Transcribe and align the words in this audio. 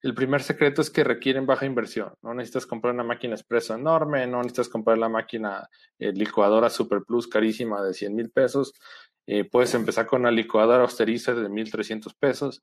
El 0.00 0.14
primer 0.14 0.44
secreto 0.44 0.80
es 0.80 0.90
que 0.90 1.02
requieren 1.02 1.44
baja 1.44 1.66
inversión. 1.66 2.12
No 2.22 2.32
necesitas 2.32 2.66
comprar 2.66 2.94
una 2.94 3.02
máquina 3.02 3.34
expreso 3.34 3.74
enorme, 3.74 4.28
no 4.28 4.36
necesitas 4.38 4.68
comprar 4.68 4.96
la 4.96 5.08
máquina 5.08 5.68
eh, 5.98 6.12
licuadora 6.12 6.70
Super 6.70 7.02
Plus 7.02 7.26
carísima 7.26 7.82
de 7.82 7.92
100 7.92 8.14
mil 8.14 8.30
pesos. 8.30 8.74
Eh, 9.26 9.42
puedes 9.42 9.74
empezar 9.74 10.06
con 10.06 10.20
una 10.20 10.30
licuadora 10.30 10.84
austerizer 10.84 11.34
de 11.34 11.48
1.300 11.48 12.14
pesos. 12.16 12.62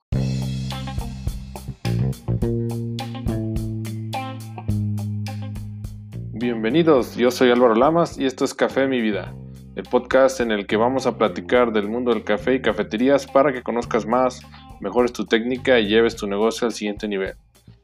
Bienvenidos, 6.32 7.16
yo 7.16 7.30
soy 7.30 7.50
Álvaro 7.50 7.74
Lamas 7.74 8.18
y 8.18 8.24
esto 8.24 8.46
es 8.46 8.54
Café 8.54 8.86
Mi 8.86 9.02
Vida, 9.02 9.34
el 9.74 9.82
podcast 9.82 10.40
en 10.40 10.52
el 10.52 10.66
que 10.66 10.76
vamos 10.76 11.06
a 11.06 11.18
platicar 11.18 11.70
del 11.72 11.88
mundo 11.88 12.14
del 12.14 12.24
café 12.24 12.54
y 12.54 12.62
cafeterías 12.62 13.26
para 13.26 13.52
que 13.52 13.62
conozcas 13.62 14.06
más 14.06 14.40
mejores 14.80 15.12
tu 15.12 15.26
técnica 15.26 15.78
y 15.78 15.88
lleves 15.88 16.16
tu 16.16 16.26
negocio 16.26 16.66
al 16.66 16.72
siguiente 16.72 17.08
nivel. 17.08 17.34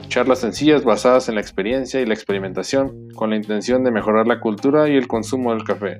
Charlas 0.08 0.40
sencillas 0.40 0.84
basadas 0.84 1.28
en 1.28 1.36
la 1.36 1.40
experiencia 1.40 2.00
y 2.00 2.06
la 2.06 2.14
experimentación 2.14 3.10
con 3.14 3.30
la 3.30 3.36
intención 3.36 3.84
de 3.84 3.90
mejorar 3.90 4.26
la 4.26 4.40
cultura 4.40 4.88
y 4.88 4.96
el 4.96 5.08
consumo 5.08 5.52
del 5.52 5.64
café. 5.64 5.98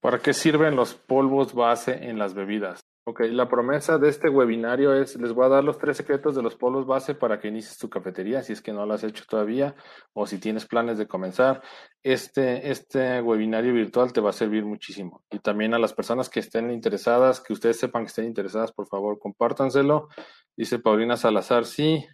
¿Para 0.00 0.20
qué 0.20 0.32
sirven 0.32 0.76
los 0.76 0.94
polvos 0.94 1.52
base 1.52 2.08
en 2.08 2.18
las 2.18 2.34
bebidas? 2.34 2.80
Ok, 3.08 3.20
la 3.30 3.48
promesa 3.48 3.98
de 3.98 4.08
este 4.08 4.28
webinario 4.28 4.92
es, 4.92 5.14
les 5.14 5.32
voy 5.32 5.46
a 5.46 5.48
dar 5.48 5.62
los 5.62 5.78
tres 5.78 5.96
secretos 5.96 6.34
de 6.34 6.42
los 6.42 6.56
polvos 6.56 6.86
base 6.86 7.14
para 7.14 7.38
que 7.38 7.46
inicies 7.46 7.78
tu 7.78 7.88
cafetería, 7.88 8.42
si 8.42 8.52
es 8.52 8.60
que 8.60 8.72
no 8.72 8.84
lo 8.84 8.94
has 8.94 9.04
hecho 9.04 9.22
todavía 9.28 9.76
o 10.12 10.26
si 10.26 10.38
tienes 10.40 10.66
planes 10.66 10.98
de 10.98 11.06
comenzar. 11.06 11.62
Este, 12.02 12.68
este 12.68 13.20
webinario 13.22 13.72
virtual 13.72 14.12
te 14.12 14.20
va 14.20 14.30
a 14.30 14.32
servir 14.32 14.64
muchísimo. 14.64 15.22
Y 15.30 15.38
también 15.38 15.72
a 15.72 15.78
las 15.78 15.94
personas 15.94 16.28
que 16.28 16.40
estén 16.40 16.68
interesadas, 16.72 17.40
que 17.40 17.52
ustedes 17.52 17.78
sepan 17.78 18.02
que 18.02 18.08
estén 18.08 18.24
interesadas, 18.24 18.72
por 18.72 18.88
favor, 18.88 19.20
compártanselo. 19.20 20.08
Dice 20.56 20.80
Paulina 20.80 21.16
Salazar, 21.16 21.64
sí. 21.64 22.04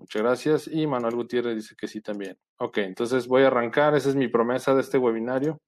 Muchas 0.00 0.22
gracias. 0.22 0.66
Y 0.68 0.84
Manuel 0.88 1.14
Gutiérrez 1.14 1.54
dice 1.54 1.76
que 1.78 1.86
sí 1.86 2.00
también. 2.00 2.36
Ok, 2.58 2.78
entonces 2.78 3.28
voy 3.28 3.44
a 3.44 3.46
arrancar. 3.46 3.94
Esa 3.94 4.08
es 4.08 4.16
mi 4.16 4.26
promesa 4.26 4.74
de 4.74 4.80
este 4.80 4.98
webinario 4.98 5.60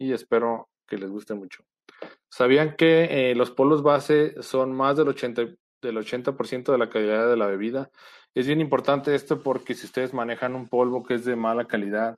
y 0.00 0.12
espero 0.12 0.68
que 0.84 0.98
les 0.98 1.10
guste 1.10 1.34
mucho. 1.34 1.62
¿Sabían 2.30 2.76
que 2.76 3.30
eh, 3.30 3.34
los 3.34 3.50
polos 3.50 3.82
base 3.82 4.40
son 4.42 4.72
más 4.72 4.96
del 4.96 5.08
80%, 5.08 5.58
del 5.80 5.98
80 5.98 6.72
de 6.72 6.78
la 6.78 6.90
calidad 6.90 7.28
de 7.28 7.36
la 7.36 7.46
bebida? 7.46 7.90
Es 8.34 8.46
bien 8.46 8.60
importante 8.60 9.14
esto 9.14 9.42
porque 9.42 9.74
si 9.74 9.86
ustedes 9.86 10.12
manejan 10.12 10.54
un 10.54 10.68
polvo 10.68 11.02
que 11.02 11.14
es 11.14 11.24
de 11.24 11.36
mala 11.36 11.66
calidad 11.66 12.16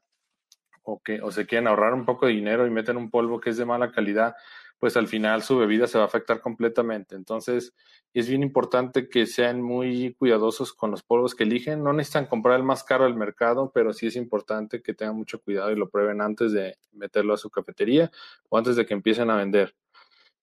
o 0.83 1.01
que 1.01 1.21
o 1.23 1.31
se 1.31 1.47
quieren 1.47 1.69
ahorrar 1.69 1.95
un 1.95 2.05
poco 2.05 2.27
de 2.27 2.33
dinero 2.33 2.67
y 2.67 2.71
meten 2.71 2.97
un 2.97 3.11
polvo 3.11 3.41
que 3.41 3.51
es 3.51 3.57
de 3.57 3.65
mala 3.65 3.93
calidad, 3.93 4.35
pues 4.81 4.97
al 4.97 5.09
final 5.09 5.43
su 5.43 5.59
bebida 5.59 5.87
se 5.87 5.99
va 5.99 6.05
a 6.05 6.07
afectar 6.07 6.41
completamente. 6.41 7.15
Entonces, 7.15 7.75
es 8.15 8.29
bien 8.29 8.43
importante 8.43 9.09
que 9.09 9.27
sean 9.27 9.61
muy 9.61 10.15
cuidadosos 10.19 10.73
con 10.73 10.91
los 10.91 11.03
polvos 11.03 11.35
que 11.35 11.45
eligen. 11.45 11.85
No 11.85 11.93
necesitan 11.93 12.27
comprar 12.27 12.57
el 12.57 12.65
más 12.65 12.83
caro 12.83 13.05
del 13.05 13.15
mercado, 13.15 13.71
pero 13.75 13.93
sí 13.93 14.07
es 14.07 14.17
importante 14.17 14.83
que 14.83 14.95
tengan 14.95 15.17
mucho 15.17 15.41
cuidado 15.41 15.71
y 15.71 15.77
lo 15.77 15.91
prueben 15.91 16.23
antes 16.23 16.53
de 16.53 16.79
meterlo 16.93 17.35
a 17.35 17.37
su 17.37 17.51
cafetería 17.51 18.11
o 18.49 18.57
antes 18.57 18.75
de 18.75 18.87
que 18.87 18.95
empiecen 18.95 19.31
a 19.31 19.37
vender. 19.37 19.75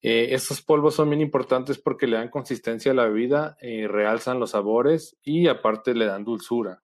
Eh, 0.02 0.34
estos 0.34 0.62
polvos 0.62 0.96
son 0.96 1.10
bien 1.10 1.22
importantes 1.22 1.80
porque 1.80 2.08
le 2.08 2.18
dan 2.18 2.30
consistencia 2.30 2.92
a 2.92 2.96
la 2.96 3.06
bebida, 3.06 3.58
eh, 3.62 3.88
realzan 3.88 4.40
los 4.40 4.52
sabores 4.52 5.18
y 5.24 5.48
aparte 5.48 5.94
le 5.96 6.06
dan 6.06 6.24
dulzura. 6.24 6.84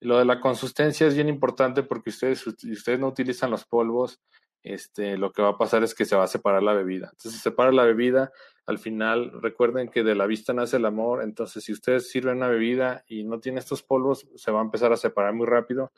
Lo 0.00 0.18
de 0.18 0.24
la 0.24 0.40
consistencia 0.40 1.06
es 1.06 1.14
bien 1.14 1.28
importante 1.28 1.82
porque 1.82 2.10
ustedes, 2.10 2.40
si 2.40 2.72
ustedes 2.72 3.00
no 3.00 3.08
utilizan 3.08 3.50
los 3.50 3.64
polvos, 3.64 4.20
este, 4.62 5.18
lo 5.18 5.32
que 5.32 5.42
va 5.42 5.50
a 5.50 5.58
pasar 5.58 5.82
es 5.82 5.94
que 5.94 6.04
se 6.04 6.16
va 6.16 6.24
a 6.24 6.28
separar 6.28 6.62
la 6.62 6.72
bebida. 6.72 7.08
Entonces, 7.12 7.32
se 7.32 7.38
separa 7.38 7.70
la 7.70 7.84
bebida, 7.84 8.32
al 8.66 8.78
final 8.78 9.30
recuerden 9.42 9.88
que 9.88 10.02
de 10.02 10.14
la 10.14 10.26
vista 10.26 10.54
nace 10.54 10.78
el 10.78 10.86
amor, 10.86 11.22
entonces 11.22 11.64
si 11.64 11.72
ustedes 11.72 12.10
sirven 12.10 12.38
una 12.38 12.48
bebida 12.48 13.04
y 13.06 13.24
no 13.24 13.40
tiene 13.40 13.60
estos 13.60 13.82
polvos, 13.82 14.26
se 14.36 14.50
va 14.50 14.60
a 14.60 14.64
empezar 14.64 14.90
a 14.92 14.96
separar 14.96 15.34
muy 15.34 15.46
rápido 15.46 15.92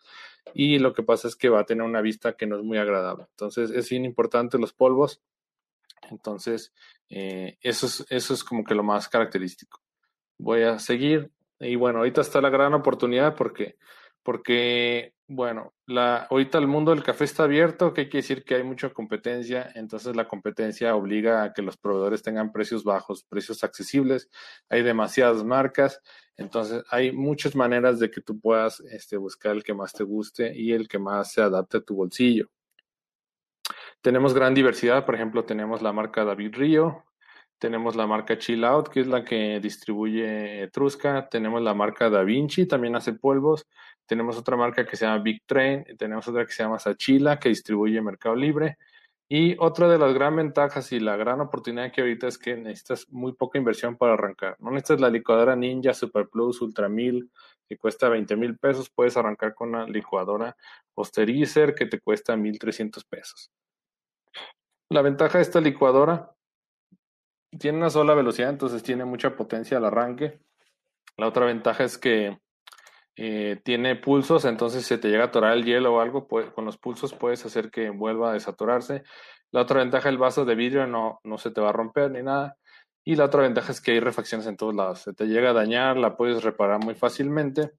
y 0.52 0.80
lo 0.80 0.92
que 0.92 1.04
pasa 1.04 1.28
es 1.28 1.36
que 1.36 1.48
va 1.48 1.60
a 1.60 1.64
tener 1.64 1.84
una 1.84 2.00
vista 2.00 2.36
que 2.36 2.46
no 2.46 2.56
es 2.56 2.64
muy 2.64 2.78
agradable. 2.78 3.26
Entonces, 3.30 3.70
es 3.70 3.88
bien 3.88 4.04
importante 4.04 4.58
los 4.58 4.72
polvos 4.72 5.22
entonces, 6.10 6.72
eh, 7.08 7.58
eso, 7.60 7.86
es, 7.86 8.06
eso 8.10 8.34
es 8.34 8.44
como 8.44 8.64
que 8.64 8.74
lo 8.74 8.82
más 8.82 9.08
característico. 9.08 9.80
Voy 10.38 10.62
a 10.62 10.78
seguir. 10.78 11.30
Y 11.60 11.76
bueno, 11.76 11.98
ahorita 12.00 12.20
está 12.20 12.40
la 12.40 12.50
gran 12.50 12.74
oportunidad 12.74 13.34
porque, 13.34 13.76
porque 14.22 15.14
bueno, 15.28 15.74
la, 15.86 16.18
ahorita 16.30 16.58
el 16.58 16.68
mundo 16.68 16.92
del 16.92 17.02
café 17.02 17.24
está 17.24 17.44
abierto, 17.44 17.92
que 17.92 18.08
quiere 18.08 18.22
decir 18.22 18.44
que 18.44 18.54
hay 18.54 18.62
mucha 18.62 18.90
competencia, 18.90 19.72
entonces 19.74 20.14
la 20.14 20.28
competencia 20.28 20.94
obliga 20.94 21.42
a 21.42 21.52
que 21.52 21.62
los 21.62 21.76
proveedores 21.76 22.22
tengan 22.22 22.52
precios 22.52 22.84
bajos, 22.84 23.24
precios 23.24 23.64
accesibles, 23.64 24.28
hay 24.68 24.82
demasiadas 24.82 25.42
marcas, 25.42 26.00
entonces 26.36 26.84
hay 26.90 27.10
muchas 27.10 27.56
maneras 27.56 27.98
de 27.98 28.10
que 28.10 28.20
tú 28.20 28.38
puedas 28.38 28.80
este, 28.80 29.16
buscar 29.16 29.56
el 29.56 29.64
que 29.64 29.74
más 29.74 29.92
te 29.92 30.04
guste 30.04 30.52
y 30.54 30.72
el 30.72 30.86
que 30.86 30.98
más 30.98 31.32
se 31.32 31.42
adapte 31.42 31.78
a 31.78 31.82
tu 31.82 31.96
bolsillo. 31.96 32.48
Tenemos 34.02 34.34
gran 34.34 34.54
diversidad, 34.54 35.04
por 35.04 35.14
ejemplo, 35.14 35.44
tenemos 35.44 35.82
la 35.82 35.92
marca 35.92 36.24
David 36.24 36.54
Río, 36.54 37.04
tenemos 37.58 37.96
la 37.96 38.06
marca 38.06 38.38
Chill 38.38 38.64
Out, 38.64 38.88
que 38.88 39.00
es 39.00 39.06
la 39.06 39.24
que 39.24 39.60
distribuye 39.60 40.62
Etrusca, 40.64 41.28
tenemos 41.28 41.62
la 41.62 41.74
marca 41.74 42.10
Da 42.10 42.22
Vinci, 42.22 42.66
también 42.66 42.96
hace 42.96 43.14
polvos, 43.14 43.66
tenemos 44.06 44.36
otra 44.36 44.56
marca 44.56 44.86
que 44.86 44.96
se 44.96 45.06
llama 45.06 45.22
Big 45.22 45.42
Train, 45.46 45.84
tenemos 45.98 46.28
otra 46.28 46.44
que 46.44 46.52
se 46.52 46.62
llama 46.62 46.78
Sachila, 46.78 47.38
que 47.38 47.48
distribuye 47.48 48.00
Mercado 48.00 48.36
Libre. 48.36 48.78
Y 49.28 49.56
otra 49.58 49.88
de 49.88 49.98
las 49.98 50.14
gran 50.14 50.36
ventajas 50.36 50.92
y 50.92 51.00
la 51.00 51.16
gran 51.16 51.40
oportunidad 51.40 51.90
que 51.90 52.02
ahorita 52.02 52.28
es 52.28 52.38
que 52.38 52.56
necesitas 52.56 53.08
muy 53.10 53.32
poca 53.32 53.58
inversión 53.58 53.96
para 53.96 54.12
arrancar. 54.12 54.56
No 54.60 54.70
necesitas 54.70 55.00
la 55.00 55.10
licuadora 55.10 55.56
Ninja 55.56 55.94
Super 55.94 56.28
Plus 56.28 56.60
Ultra 56.62 56.88
1000 56.88 57.28
que 57.68 57.76
cuesta 57.76 58.08
20 58.08 58.36
mil 58.36 58.56
pesos, 58.56 58.90
puedes 58.90 59.16
arrancar 59.16 59.54
con 59.54 59.70
una 59.70 59.86
licuadora 59.86 60.56
Posterizer 60.94 61.74
que 61.74 61.86
te 61.86 61.98
cuesta 62.00 62.36
1300 62.36 63.04
pesos. 63.04 63.50
La 64.88 65.02
ventaja 65.02 65.38
de 65.38 65.42
esta 65.42 65.60
licuadora 65.60 66.32
tiene 67.58 67.78
una 67.78 67.90
sola 67.90 68.14
velocidad, 68.14 68.50
entonces 68.50 68.82
tiene 68.82 69.04
mucha 69.04 69.36
potencia 69.36 69.78
al 69.78 69.84
arranque. 69.84 70.40
La 71.16 71.26
otra 71.26 71.46
ventaja 71.46 71.84
es 71.84 71.98
que 71.98 72.38
eh, 73.16 73.60
tiene 73.64 73.96
pulsos, 73.96 74.44
entonces 74.44 74.84
si 74.86 74.98
te 74.98 75.08
llega 75.08 75.24
a 75.24 75.26
atorar 75.26 75.54
el 75.54 75.64
hielo 75.64 75.94
o 75.94 76.00
algo, 76.00 76.28
con 76.28 76.64
los 76.64 76.78
pulsos 76.78 77.14
puedes 77.14 77.44
hacer 77.44 77.70
que 77.70 77.90
vuelva 77.90 78.30
a 78.30 78.34
desatorarse. 78.34 79.02
La 79.50 79.62
otra 79.62 79.80
ventaja, 79.80 80.08
el 80.08 80.18
vaso 80.18 80.44
de 80.44 80.54
vidrio 80.54 80.86
no, 80.86 81.20
no 81.24 81.38
se 81.38 81.50
te 81.50 81.60
va 81.60 81.70
a 81.70 81.72
romper 81.72 82.10
ni 82.10 82.22
nada. 82.22 82.56
Y 83.04 83.16
la 83.16 83.24
otra 83.24 83.42
ventaja 83.42 83.72
es 83.72 83.80
que 83.80 83.92
hay 83.92 84.00
refacciones 84.00 84.46
en 84.46 84.56
todos 84.56 84.74
lados. 84.74 85.00
Se 85.00 85.14
te 85.14 85.26
llega 85.26 85.50
a 85.50 85.54
dañar, 85.54 85.96
la 85.96 86.16
puedes 86.16 86.44
reparar 86.44 86.84
muy 86.84 86.94
fácilmente 86.94 87.72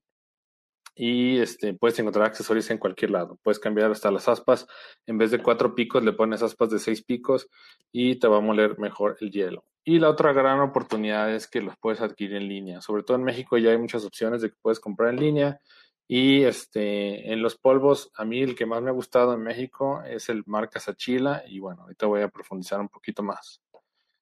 y 0.98 1.38
este, 1.40 1.76
puedes 1.76 2.00
encontrar 2.00 2.26
accesorios 2.26 2.70
en 2.72 2.80
cualquier 2.80 3.12
lado. 3.12 3.38
Puedes 3.44 3.60
cambiar 3.60 3.92
hasta 3.92 4.10
las 4.10 4.28
aspas. 4.28 4.68
En 5.06 5.20
vez 5.20 5.30
de 5.30 5.42
cuatro 5.44 5.76
picos, 5.76 6.04
le 6.04 6.14
pones 6.14 6.42
aspas 6.42 6.72
de 6.72 6.80
seis 6.80 7.04
picos 7.04 7.48
y 7.92 8.16
te 8.16 8.28
va 8.28 8.38
a 8.38 8.42
moler 8.42 8.80
mejor 8.80 9.16
el 9.22 9.32
hielo. 9.32 9.64
Y 9.84 10.00
la 10.00 10.10
otra 10.10 10.34
gran 10.34 10.60
oportunidad 10.60 11.34
es 11.34 11.48
que 11.48 11.62
los 11.62 11.78
puedes 11.78 12.02
adquirir 12.02 12.38
en 12.38 12.50
línea. 12.50 12.82
Sobre 12.82 13.04
todo 13.04 13.16
en 13.16 13.24
México 13.24 13.60
ya 13.60 13.70
hay 13.70 13.78
muchas 13.78 14.04
opciones 14.06 14.42
de 14.42 14.50
que 14.50 14.58
puedes 14.60 14.80
comprar 14.80 15.12
en 15.12 15.20
línea. 15.20 15.60
Y 16.08 16.44
este, 16.44 17.32
en 17.32 17.44
los 17.44 17.58
polvos, 17.58 18.12
a 18.16 18.26
mí 18.26 18.42
el 18.42 18.56
que 18.56 18.66
más 18.66 18.82
me 18.82 18.90
ha 18.90 18.94
gustado 18.94 19.34
en 19.36 19.44
México 19.44 20.02
es 20.04 20.30
el 20.30 20.44
marca 20.48 20.80
Sachila. 20.80 21.44
Y 21.48 21.60
bueno, 21.60 21.84
ahorita 21.84 22.08
voy 22.08 22.22
a 22.22 22.30
profundizar 22.30 22.80
un 22.80 22.90
poquito 22.90 23.22
más. 23.22 23.62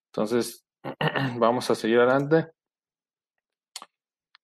Entonces, 0.07 0.66
vamos 1.38 1.69
a 1.72 1.75
seguir 1.75 2.00
adelante. 2.00 2.52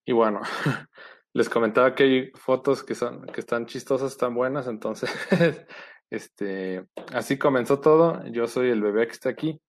Y 0.06 0.13
bueno, 0.13 0.42
les 1.34 1.50
comentaba 1.50 1.96
que 1.96 2.03
hay 2.03 2.31
fotos 2.36 2.84
que 2.84 2.96
son, 2.96 3.25
que 3.28 3.40
están 3.40 3.66
chistosas, 3.66 4.12
están 4.12 4.36
buenas, 4.36 4.68
entonces, 4.68 5.09
este, 6.09 6.86
así 7.14 7.38
comenzó 7.38 7.80
todo. 7.80 8.24
Yo 8.28 8.47
soy 8.47 8.69
el 8.69 8.81
bebé 8.81 9.08
que 9.08 9.14
está 9.14 9.30
aquí. 9.30 9.59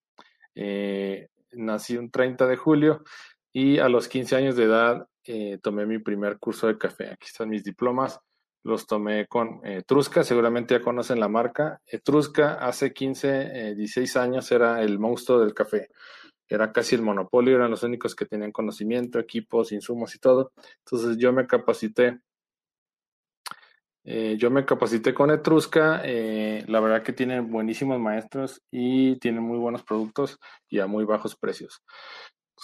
Eh, 0.55 1.29
nací 1.53 1.97
un 1.97 2.11
30 2.11 2.47
de 2.47 2.57
julio 2.57 3.03
y 3.51 3.79
a 3.79 3.87
los 3.89 4.07
15 4.07 4.35
años 4.35 4.55
de 4.55 4.65
edad 4.65 5.07
eh, 5.25 5.57
tomé 5.61 5.85
mi 5.85 5.99
primer 5.99 6.37
curso 6.37 6.67
de 6.67 6.77
café. 6.77 7.09
Aquí 7.09 7.27
están 7.27 7.49
mis 7.49 7.63
diplomas. 7.63 8.19
Los 8.65 8.87
tomé 8.87 9.27
con 9.27 9.59
Etrusca, 9.63 10.23
seguramente 10.23 10.73
ya 10.73 10.81
conocen 10.81 11.19
la 11.19 11.27
marca. 11.27 11.81
Etrusca 11.85 12.53
hace 12.53 12.93
15, 12.93 13.75
16 13.75 14.15
años 14.15 14.49
era 14.53 14.81
el 14.81 14.99
monstruo 14.99 15.39
del 15.39 15.53
café 15.53 15.89
era 16.53 16.71
casi 16.71 16.95
el 16.95 17.01
monopolio, 17.01 17.55
eran 17.55 17.71
los 17.71 17.83
únicos 17.83 18.15
que 18.15 18.25
tenían 18.25 18.51
conocimiento, 18.51 19.19
equipos, 19.19 19.71
insumos 19.71 20.15
y 20.15 20.19
todo. 20.19 20.51
Entonces 20.85 21.17
yo 21.17 21.33
me 21.33 21.47
capacité. 21.47 22.19
Eh, 24.05 24.35
yo 24.37 24.51
me 24.51 24.65
capacité 24.65 25.13
con 25.13 25.31
Etrusca, 25.31 26.01
eh, 26.03 26.65
la 26.67 26.81
verdad 26.81 27.03
que 27.03 27.13
tienen 27.13 27.49
buenísimos 27.49 27.99
maestros 27.99 28.61
y 28.69 29.15
tienen 29.17 29.43
muy 29.43 29.57
buenos 29.57 29.83
productos 29.83 30.39
y 30.69 30.79
a 30.79 30.87
muy 30.87 31.05
bajos 31.05 31.35
precios. 31.37 31.81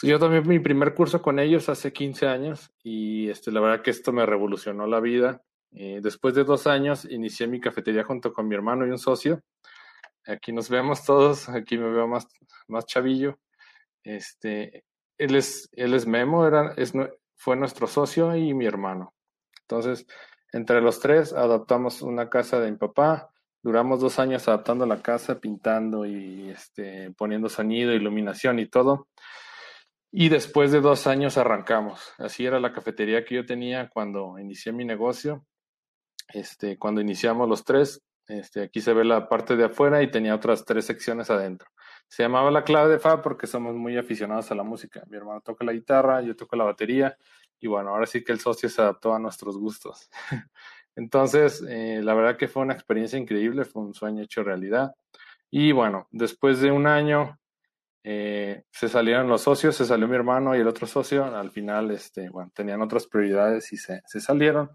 Yo 0.03 0.19
tomé 0.19 0.41
mi 0.41 0.59
primer 0.59 0.93
curso 0.93 1.21
con 1.21 1.39
ellos 1.39 1.67
hace 1.67 1.91
15 1.91 2.27
años 2.27 2.71
y 2.83 3.29
este, 3.29 3.51
la 3.51 3.59
verdad 3.59 3.81
que 3.81 3.91
esto 3.91 4.11
me 4.13 4.25
revolucionó 4.25 4.85
la 4.85 4.99
vida. 4.99 5.41
Eh, 5.71 5.99
después 6.01 6.35
de 6.35 6.43
dos 6.43 6.67
años 6.67 7.05
inicié 7.05 7.47
mi 7.47 7.59
cafetería 7.59 8.03
junto 8.03 8.33
con 8.33 8.47
mi 8.47 8.55
hermano 8.55 8.85
y 8.85 8.91
un 8.91 8.97
socio. 8.97 9.41
Aquí 10.25 10.51
nos 10.51 10.69
vemos 10.69 11.03
todos, 11.05 11.49
aquí 11.49 11.77
me 11.77 11.89
veo 11.89 12.07
más, 12.07 12.27
más 12.67 12.85
chavillo. 12.85 13.39
Este, 14.03 14.85
él 15.17 15.35
es, 15.35 16.07
Memo, 16.07 16.47
es, 16.77 16.93
fue 17.35 17.55
nuestro 17.55 17.87
socio 17.87 18.35
y 18.35 18.53
mi 18.53 18.65
hermano. 18.65 19.13
Entonces, 19.61 20.05
entre 20.51 20.81
los 20.81 20.99
tres 20.99 21.33
adaptamos 21.33 22.01
una 22.01 22.29
casa 22.29 22.59
de 22.59 22.71
mi 22.71 22.77
papá. 22.77 23.29
Duramos 23.61 23.99
dos 23.99 24.19
años 24.19 24.47
adaptando 24.47 24.85
la 24.85 25.01
casa, 25.01 25.39
pintando 25.39 26.05
y 26.05 26.49
este, 26.49 27.11
poniendo 27.11 27.49
sonido, 27.49 27.93
iluminación 27.93 28.59
y 28.59 28.67
todo. 28.67 29.07
Y 30.11 30.29
después 30.29 30.71
de 30.71 30.81
dos 30.81 31.05
años 31.05 31.37
arrancamos. 31.37 32.13
Así 32.17 32.45
era 32.45 32.59
la 32.59 32.73
cafetería 32.73 33.23
que 33.25 33.35
yo 33.35 33.45
tenía 33.45 33.89
cuando 33.89 34.39
inicié 34.39 34.71
mi 34.71 34.85
negocio. 34.85 35.45
Este, 36.33 36.77
cuando 36.77 37.01
iniciamos 37.01 37.47
los 37.47 37.63
tres, 37.63 38.01
este, 38.27 38.63
aquí 38.63 38.81
se 38.81 38.93
ve 38.93 39.03
la 39.03 39.27
parte 39.27 39.55
de 39.55 39.65
afuera 39.65 40.01
y 40.01 40.09
tenía 40.09 40.35
otras 40.35 40.63
tres 40.65 40.85
secciones 40.85 41.29
adentro. 41.29 41.69
Se 42.09 42.23
llamaba 42.23 42.49
la 42.49 42.63
clave 42.63 42.91
de 42.91 42.99
Fa 42.99 43.21
porque 43.21 43.47
somos 43.47 43.75
muy 43.75 43.95
aficionados 43.95 44.51
a 44.51 44.55
la 44.55 44.63
música. 44.63 45.03
Mi 45.07 45.17
hermano 45.17 45.41
toca 45.41 45.63
la 45.63 45.71
guitarra, 45.73 46.21
yo 46.21 46.35
toco 46.35 46.55
la 46.55 46.63
batería 46.63 47.15
y 47.59 47.67
bueno, 47.67 47.91
ahora 47.91 48.07
sí 48.07 48.23
que 48.23 48.31
el 48.31 48.39
socio 48.39 48.67
se 48.67 48.81
adaptó 48.81 49.13
a 49.13 49.19
nuestros 49.19 49.57
gustos. 49.57 50.09
Entonces, 50.95 51.63
eh, 51.69 52.01
la 52.03 52.15
verdad 52.15 52.35
que 52.35 52.47
fue 52.47 52.63
una 52.63 52.73
experiencia 52.73 53.17
increíble, 53.19 53.63
fue 53.63 53.83
un 53.83 53.93
sueño 53.93 54.23
hecho 54.23 54.43
realidad. 54.43 54.95
Y 55.51 55.71
bueno, 55.71 56.07
después 56.11 56.59
de 56.61 56.71
un 56.71 56.87
año 56.87 57.39
eh, 58.03 58.63
se 58.71 58.89
salieron 58.89 59.27
los 59.27 59.43
socios, 59.43 59.75
se 59.75 59.85
salió 59.85 60.07
mi 60.07 60.15
hermano 60.15 60.55
y 60.55 60.59
el 60.59 60.67
otro 60.67 60.87
socio. 60.87 61.23
Al 61.23 61.51
final, 61.51 61.91
este, 61.91 62.29
bueno, 62.29 62.51
tenían 62.55 62.81
otras 62.81 63.05
prioridades 63.05 63.71
y 63.71 63.77
se, 63.77 64.01
se 64.05 64.19
salieron 64.19 64.71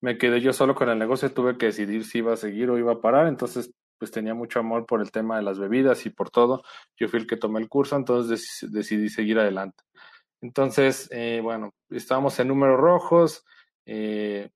me 0.00 0.18
quedé 0.18 0.40
yo 0.40 0.52
solo 0.52 0.74
con 0.74 0.88
el 0.88 0.98
negocio, 0.98 1.32
tuve 1.32 1.56
que 1.56 1.66
decidir 1.66 2.04
si 2.04 2.18
iba 2.18 2.32
a 2.32 2.36
seguir 2.36 2.70
o 2.70 2.78
iba 2.78 2.92
a 2.92 3.00
parar, 3.00 3.26
entonces 3.26 3.72
pues 4.02 4.10
tenía 4.10 4.34
mucho 4.34 4.58
amor 4.58 4.84
por 4.84 5.00
el 5.00 5.12
tema 5.12 5.36
de 5.36 5.44
las 5.44 5.60
bebidas 5.60 6.04
y 6.06 6.10
por 6.10 6.28
todo. 6.28 6.64
Yo 6.98 7.06
fui 7.06 7.20
el 7.20 7.26
que 7.28 7.36
tomé 7.36 7.60
el 7.60 7.68
curso, 7.68 7.94
entonces 7.94 8.66
decidí 8.68 9.08
seguir 9.08 9.38
adelante. 9.38 9.84
Entonces, 10.40 11.08
eh, 11.12 11.38
bueno, 11.40 11.72
estábamos 11.88 12.36
en 12.40 12.48
números 12.48 12.80
rojos. 12.80 13.44
Eh, 13.86 14.50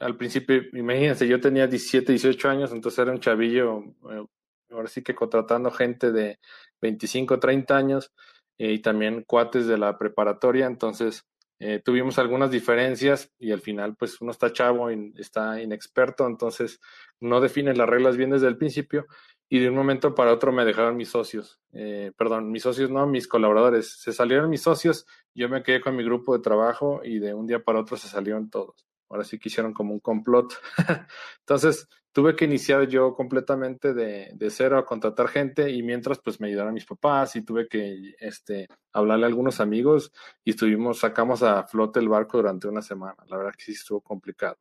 al 0.00 0.16
principio, 0.16 0.62
imagínense, 0.72 1.28
yo 1.28 1.40
tenía 1.40 1.68
17, 1.68 2.10
18 2.10 2.48
años, 2.48 2.72
entonces 2.72 2.98
era 2.98 3.12
un 3.12 3.20
chavillo, 3.20 3.84
eh, 4.10 4.26
ahora 4.72 4.88
sí 4.88 5.04
que 5.04 5.14
contratando 5.14 5.70
gente 5.70 6.10
de 6.10 6.40
25, 6.82 7.38
30 7.38 7.76
años 7.76 8.12
y 8.56 8.80
también 8.80 9.22
cuates 9.22 9.68
de 9.68 9.78
la 9.78 9.96
preparatoria, 9.96 10.66
entonces 10.66 11.24
eh, 11.60 11.80
tuvimos 11.84 12.18
algunas 12.18 12.50
diferencias 12.50 13.32
y 13.38 13.50
al 13.52 13.60
final 13.60 13.96
pues 13.96 14.20
uno 14.20 14.30
está 14.30 14.52
chavo 14.52 14.90
y 14.90 15.12
está 15.16 15.60
inexperto, 15.60 16.26
entonces 16.26 16.80
no 17.20 17.40
define 17.40 17.74
las 17.74 17.88
reglas 17.88 18.16
bien 18.16 18.30
desde 18.30 18.46
el 18.46 18.56
principio 18.56 19.06
y 19.48 19.58
de 19.58 19.70
un 19.70 19.74
momento 19.74 20.14
para 20.14 20.32
otro 20.32 20.52
me 20.52 20.64
dejaron 20.64 20.96
mis 20.96 21.08
socios, 21.08 21.58
eh, 21.72 22.12
perdón, 22.16 22.50
mis 22.52 22.62
socios 22.62 22.90
no, 22.90 23.06
mis 23.06 23.26
colaboradores, 23.26 24.00
se 24.00 24.12
salieron 24.12 24.50
mis 24.50 24.62
socios, 24.62 25.06
yo 25.34 25.48
me 25.48 25.62
quedé 25.62 25.80
con 25.80 25.96
mi 25.96 26.04
grupo 26.04 26.36
de 26.36 26.42
trabajo 26.42 27.00
y 27.02 27.18
de 27.18 27.34
un 27.34 27.46
día 27.46 27.60
para 27.60 27.80
otro 27.80 27.96
se 27.96 28.08
salieron 28.08 28.50
todos. 28.50 28.86
Ahora 29.08 29.24
sí 29.24 29.38
que 29.38 29.48
hicieron 29.48 29.72
como 29.72 29.94
un 29.94 30.00
complot. 30.00 30.52
entonces 31.40 31.88
tuve 32.12 32.34
que 32.34 32.44
iniciar 32.44 32.88
yo 32.88 33.14
completamente 33.14 33.94
de, 33.94 34.34
cero 34.50 34.78
a 34.78 34.84
contratar 34.84 35.28
gente 35.28 35.70
y 35.70 35.82
mientras 35.82 36.18
pues 36.18 36.40
me 36.40 36.48
ayudaron 36.48 36.74
mis 36.74 36.86
papás 36.86 37.36
y 37.36 37.42
tuve 37.42 37.68
que 37.68 38.14
este, 38.18 38.68
hablarle 38.92 39.26
a 39.26 39.28
algunos 39.28 39.60
amigos 39.60 40.12
y 40.44 40.50
estuvimos, 40.50 40.98
sacamos 40.98 41.42
a 41.42 41.64
flote 41.64 42.00
el 42.00 42.08
barco 42.08 42.38
durante 42.38 42.68
una 42.68 42.82
semana. 42.82 43.16
La 43.28 43.36
verdad 43.36 43.52
que 43.56 43.64
sí 43.64 43.72
estuvo 43.72 44.00
complicado. 44.00 44.56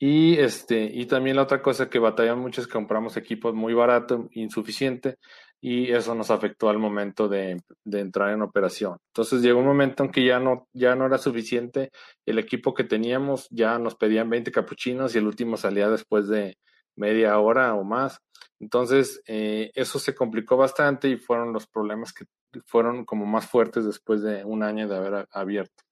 Y 0.00 0.38
este, 0.38 0.84
y 0.84 1.06
también 1.06 1.36
la 1.36 1.42
otra 1.42 1.60
cosa 1.60 1.90
que 1.90 1.98
batallamos 1.98 2.42
mucho 2.42 2.60
es 2.60 2.68
que 2.68 2.72
compramos 2.72 3.16
equipos 3.16 3.52
muy 3.54 3.74
barato, 3.74 4.28
insuficiente, 4.32 5.18
y 5.60 5.92
eso 5.92 6.14
nos 6.14 6.30
afectó 6.30 6.68
al 6.68 6.78
momento 6.78 7.28
de, 7.28 7.60
de, 7.84 8.00
entrar 8.00 8.30
en 8.30 8.42
operación. 8.42 8.98
Entonces 9.08 9.42
llegó 9.42 9.58
un 9.60 9.66
momento 9.66 10.04
en 10.04 10.10
que 10.10 10.24
ya 10.24 10.38
no, 10.38 10.68
ya 10.72 10.94
no 10.94 11.06
era 11.06 11.18
suficiente, 11.18 11.90
el 12.26 12.38
equipo 12.38 12.74
que 12.74 12.84
teníamos 12.84 13.48
ya 13.50 13.78
nos 13.78 13.96
pedían 13.96 14.30
20 14.30 14.52
capuchinos 14.52 15.14
y 15.14 15.18
el 15.18 15.26
último 15.26 15.56
salía 15.56 15.88
después 15.88 16.28
de 16.28 16.58
media 16.96 17.38
hora 17.38 17.74
o 17.74 17.84
más. 17.84 18.20
Entonces 18.60 19.22
eh, 19.26 19.70
eso 19.74 19.98
se 19.98 20.14
complicó 20.14 20.56
bastante 20.56 21.08
y 21.08 21.16
fueron 21.16 21.52
los 21.52 21.66
problemas 21.66 22.12
que 22.12 22.24
fueron 22.66 23.04
como 23.04 23.26
más 23.26 23.46
fuertes 23.46 23.84
después 23.84 24.22
de 24.22 24.44
un 24.44 24.62
año 24.62 24.88
de 24.88 24.96
haber 24.96 25.28
abierto. 25.30 25.87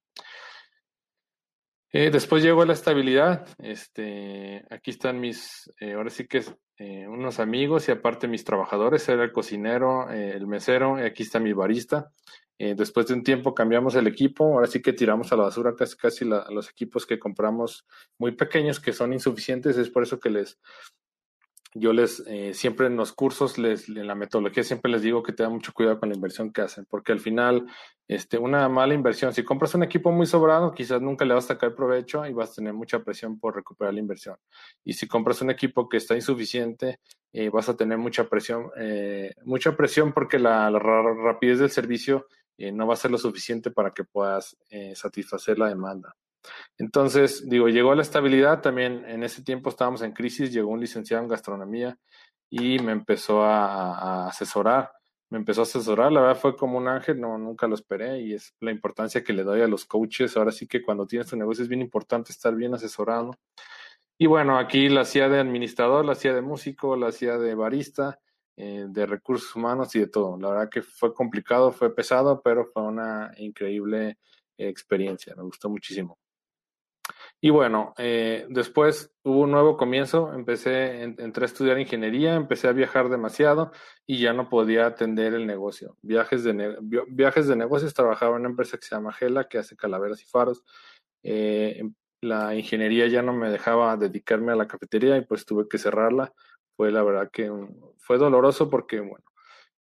Eh, 1.99 2.11
después 2.11 2.43
llegó 2.43 2.63
la 2.67 2.75
estabilidad. 2.75 3.47
Este, 3.57 4.63
aquí 4.69 4.91
están 4.91 5.19
mis, 5.19 5.73
eh, 5.81 5.95
ahora 5.95 6.11
sí 6.11 6.27
que 6.27 6.45
eh, 6.77 7.09
unos 7.09 7.41
amigos 7.41 7.89
y 7.89 7.93
aparte 7.93 8.29
mis 8.29 8.45
trabajadores, 8.45 9.09
era 9.09 9.25
el 9.25 9.33
cocinero, 9.33 10.11
el 10.11 10.47
mesero, 10.47 11.01
y 11.01 11.05
aquí 11.05 11.23
está 11.23 11.41
mi 11.41 11.55
barista. 11.55 12.13
Después 12.59 13.07
de 13.07 13.15
un 13.15 13.23
tiempo 13.23 13.55
cambiamos 13.55 13.95
el 13.97 14.07
equipo, 14.07 14.45
ahora 14.45 14.67
sí 14.67 14.81
que 14.81 14.95
tiramos 14.95 15.31
a 15.31 15.37
la 15.37 15.45
basura 15.45 15.75
casi, 15.75 15.97
casi 15.97 16.25
los 16.25 16.71
equipos 16.71 17.05
que 17.05 17.19
compramos 17.19 17.87
muy 18.19 18.33
pequeños, 18.33 18.81
que 18.81 18.95
son 18.95 19.13
insuficientes, 19.13 19.77
es 19.77 19.91
por 19.91 20.03
eso 20.03 20.19
que 20.19 20.31
les, 20.31 20.59
yo 21.79 21.93
les, 21.93 22.23
eh, 22.27 22.55
siempre 22.55 22.87
en 22.87 22.97
los 22.97 23.13
cursos, 23.13 23.59
les, 23.59 23.89
en 23.89 24.07
la 24.07 24.15
metodología, 24.15 24.63
siempre 24.63 24.91
les 24.91 25.03
digo 25.03 25.23
que 25.23 25.33
tengan 25.33 25.53
mucho 25.53 25.73
cuidado 25.73 26.01
con 26.01 26.09
la 26.09 26.15
inversión 26.15 26.53
que 26.53 26.63
hacen, 26.63 26.87
porque 26.89 27.13
al 27.13 27.21
final, 27.21 27.67
este, 28.09 28.39
una 28.39 28.69
mala 28.69 28.95
inversión, 28.95 29.33
si 29.35 29.43
compras 29.43 29.75
un 29.75 29.83
equipo 29.83 30.11
muy 30.11 30.27
sobrado, 30.27 30.73
quizás 30.73 31.03
nunca 31.03 31.25
le 31.25 31.35
vas 31.35 31.45
a 31.45 31.49
sacar 31.49 31.75
provecho 31.75 32.25
y 32.27 32.33
vas 32.33 32.53
a 32.53 32.55
tener 32.55 32.73
mucha 32.73 33.05
presión 33.05 33.39
por 33.39 33.55
recuperar 33.55 33.95
la 33.95 34.01
inversión. 34.01 34.37
Y 34.85 34.95
si 34.95 35.07
compras 35.07 35.43
un 35.43 35.51
equipo 35.51 35.89
que 35.89 35.99
está 35.99 36.15
insuficiente, 36.15 37.01
eh, 37.33 37.51
vas 37.51 37.69
a 37.69 37.77
tener 37.77 37.99
mucha 37.99 38.29
presión, 38.29 38.71
eh, 38.79 39.35
mucha 39.45 39.77
presión 39.77 40.13
porque 40.13 40.39
la, 40.39 40.71
rapidez 40.71 41.59
del 41.59 41.71
servicio 41.71 42.27
eh, 42.59 42.73
no 42.73 42.87
va 42.87 42.95
a 42.95 42.97
ser 42.97 43.11
lo 43.11 43.19
suficiente 43.19 43.71
para 43.71 43.91
que 43.91 44.05
puedas 44.05 44.57
eh, 44.71 44.95
satisfacer 44.97 45.59
la 45.59 45.69
demanda. 45.69 46.17
Entonces, 46.79 47.49
digo, 47.49 47.69
llegó 47.69 47.95
la 47.95 48.03
estabilidad, 48.03 48.61
también 48.61 49.05
en 49.07 49.23
ese 49.23 49.43
tiempo 49.43 49.71
estábamos 49.71 50.03
en 50.03 50.13
crisis, 50.13 50.53
llegó 50.53 50.71
un 50.71 50.81
licenciado 50.81 51.23
en 51.23 51.29
gastronomía 51.29 51.99
y 52.51 52.79
me 52.79 52.93
empezó 52.93 53.43
a, 53.43 54.25
a, 54.25 54.29
asesorar, 54.29 54.93
me 55.31 55.39
empezó 55.39 55.63
a 55.63 55.65
asesorar, 55.65 56.13
la 56.13 56.21
verdad 56.21 56.41
fue 56.41 56.57
como 56.57 56.79
un 56.79 56.89
ángel, 56.89 57.21
no, 57.21 57.39
nunca 57.39 57.67
lo 57.67 57.75
esperé 57.75 58.21
y 58.21 58.35
es 58.35 58.55
la 58.61 58.71
importancia 58.71 59.25
que 59.25 59.33
le 59.33 59.43
doy 59.43 59.63
a 59.63 59.69
los 59.69 59.85
coaches, 59.85 60.37
ahora 60.37 60.53
sí 60.53 60.67
que 60.67 60.83
cuando 60.83 61.07
tienes 61.07 61.29
tu 61.29 61.37
negocio 61.37 61.63
es 61.65 61.69
bien 61.69 61.83
importante 61.83 62.33
estar 62.33 62.55
bien 62.55 62.75
asesorado. 62.75 63.33
Y 64.19 64.27
bueno, 64.27 64.59
aquí 64.59 64.89
la 64.89 65.03
hacía 65.03 65.29
de 65.29 65.39
administrador, 65.41 66.05
la 66.05 66.13
hacía 66.13 66.33
de 66.33 66.41
músico, 66.41 66.97
la 66.97 67.09
hacía 67.09 67.37
de 67.39 67.55
barista, 67.55 68.19
eh, 68.57 68.87
de 68.89 69.05
recursos 69.05 69.55
humanos 69.55 69.95
y 69.95 70.01
de 70.01 70.07
todo. 70.07 70.39
La 70.39 70.49
verdad 70.49 70.71
que 70.71 70.83
fue 70.83 71.13
complicado, 71.13 71.73
fue 71.73 71.95
pesado, 71.95 72.41
pero 72.43 72.65
fue 72.73 72.83
una 72.83 73.31
increíble 73.37 74.19
experiencia, 74.57 75.35
me 75.37 75.43
gustó 75.43 75.69
muchísimo. 75.69 76.19
Y 77.47 77.51
bueno, 77.51 77.95
eh, 77.97 78.45
después 78.51 79.15
hubo 79.23 79.43
un 79.43 79.53
nuevo 79.53 79.77
comienzo, 79.77 80.35
empecé, 80.35 81.05
en, 81.05 81.15
entré 81.21 81.45
a 81.45 81.47
estudiar 81.47 81.79
ingeniería, 81.79 82.35
empecé 82.35 82.67
a 82.67 82.73
viajar 82.73 83.09
demasiado 83.09 83.71
y 84.05 84.19
ya 84.19 84.33
no 84.33 84.49
podía 84.49 84.85
atender 84.87 85.33
el 85.33 85.47
negocio. 85.47 85.97
Viajes 86.03 86.43
de, 86.43 86.77
viajes 87.07 87.47
de 87.47 87.55
negocios, 87.55 87.95
trabajaba 87.95 88.35
en 88.35 88.41
una 88.41 88.49
empresa 88.51 88.79
que 88.79 88.87
se 88.87 88.97
llama 88.97 89.13
Gela, 89.13 89.47
que 89.47 89.59
hace 89.59 89.77
calaveras 89.77 90.21
y 90.23 90.25
faros. 90.25 90.65
Eh, 91.23 91.85
la 92.21 92.53
ingeniería 92.57 93.07
ya 93.07 93.23
no 93.23 93.33
me 93.33 93.49
dejaba 93.49 93.97
dedicarme 93.97 94.51
a 94.51 94.57
la 94.57 94.67
cafetería 94.67 95.17
y 95.17 95.25
pues 95.25 95.47
tuve 95.47 95.69
que 95.69 95.79
cerrarla. 95.79 96.33
Fue 96.77 96.91
la 96.91 97.05
verdad 97.05 97.31
que 97.33 97.49
fue 97.99 98.19
doloroso 98.19 98.69
porque, 98.69 98.99
bueno, 98.99 99.25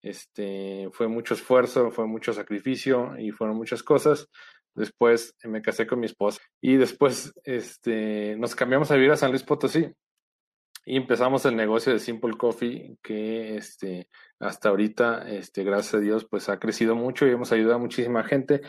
este, 0.01 0.89
fue 0.91 1.07
mucho 1.07 1.33
esfuerzo, 1.33 1.91
fue 1.91 2.07
mucho 2.07 2.33
sacrificio 2.33 3.17
y 3.17 3.31
fueron 3.31 3.55
muchas 3.55 3.83
cosas. 3.83 4.27
Después 4.75 5.35
me 5.43 5.61
casé 5.61 5.85
con 5.85 5.99
mi 5.99 6.07
esposa 6.07 6.41
y 6.61 6.77
después 6.77 7.33
este, 7.43 8.35
nos 8.37 8.55
cambiamos 8.55 8.89
a 8.91 8.95
vivir 8.95 9.11
a 9.11 9.17
San 9.17 9.29
Luis 9.29 9.43
Potosí 9.43 9.93
y 10.85 10.97
empezamos 10.97 11.45
el 11.45 11.55
negocio 11.55 11.93
de 11.93 11.99
Simple 11.99 12.33
Coffee 12.37 12.97
que 13.01 13.55
este, 13.55 14.09
hasta 14.39 14.69
ahorita, 14.69 15.29
este, 15.29 15.63
gracias 15.63 15.93
a 15.95 15.99
Dios, 15.99 16.25
pues 16.29 16.49
ha 16.49 16.59
crecido 16.59 16.95
mucho 16.95 17.25
y 17.25 17.31
hemos 17.31 17.51
ayudado 17.51 17.75
a 17.75 17.79
muchísima 17.79 18.23
gente. 18.23 18.61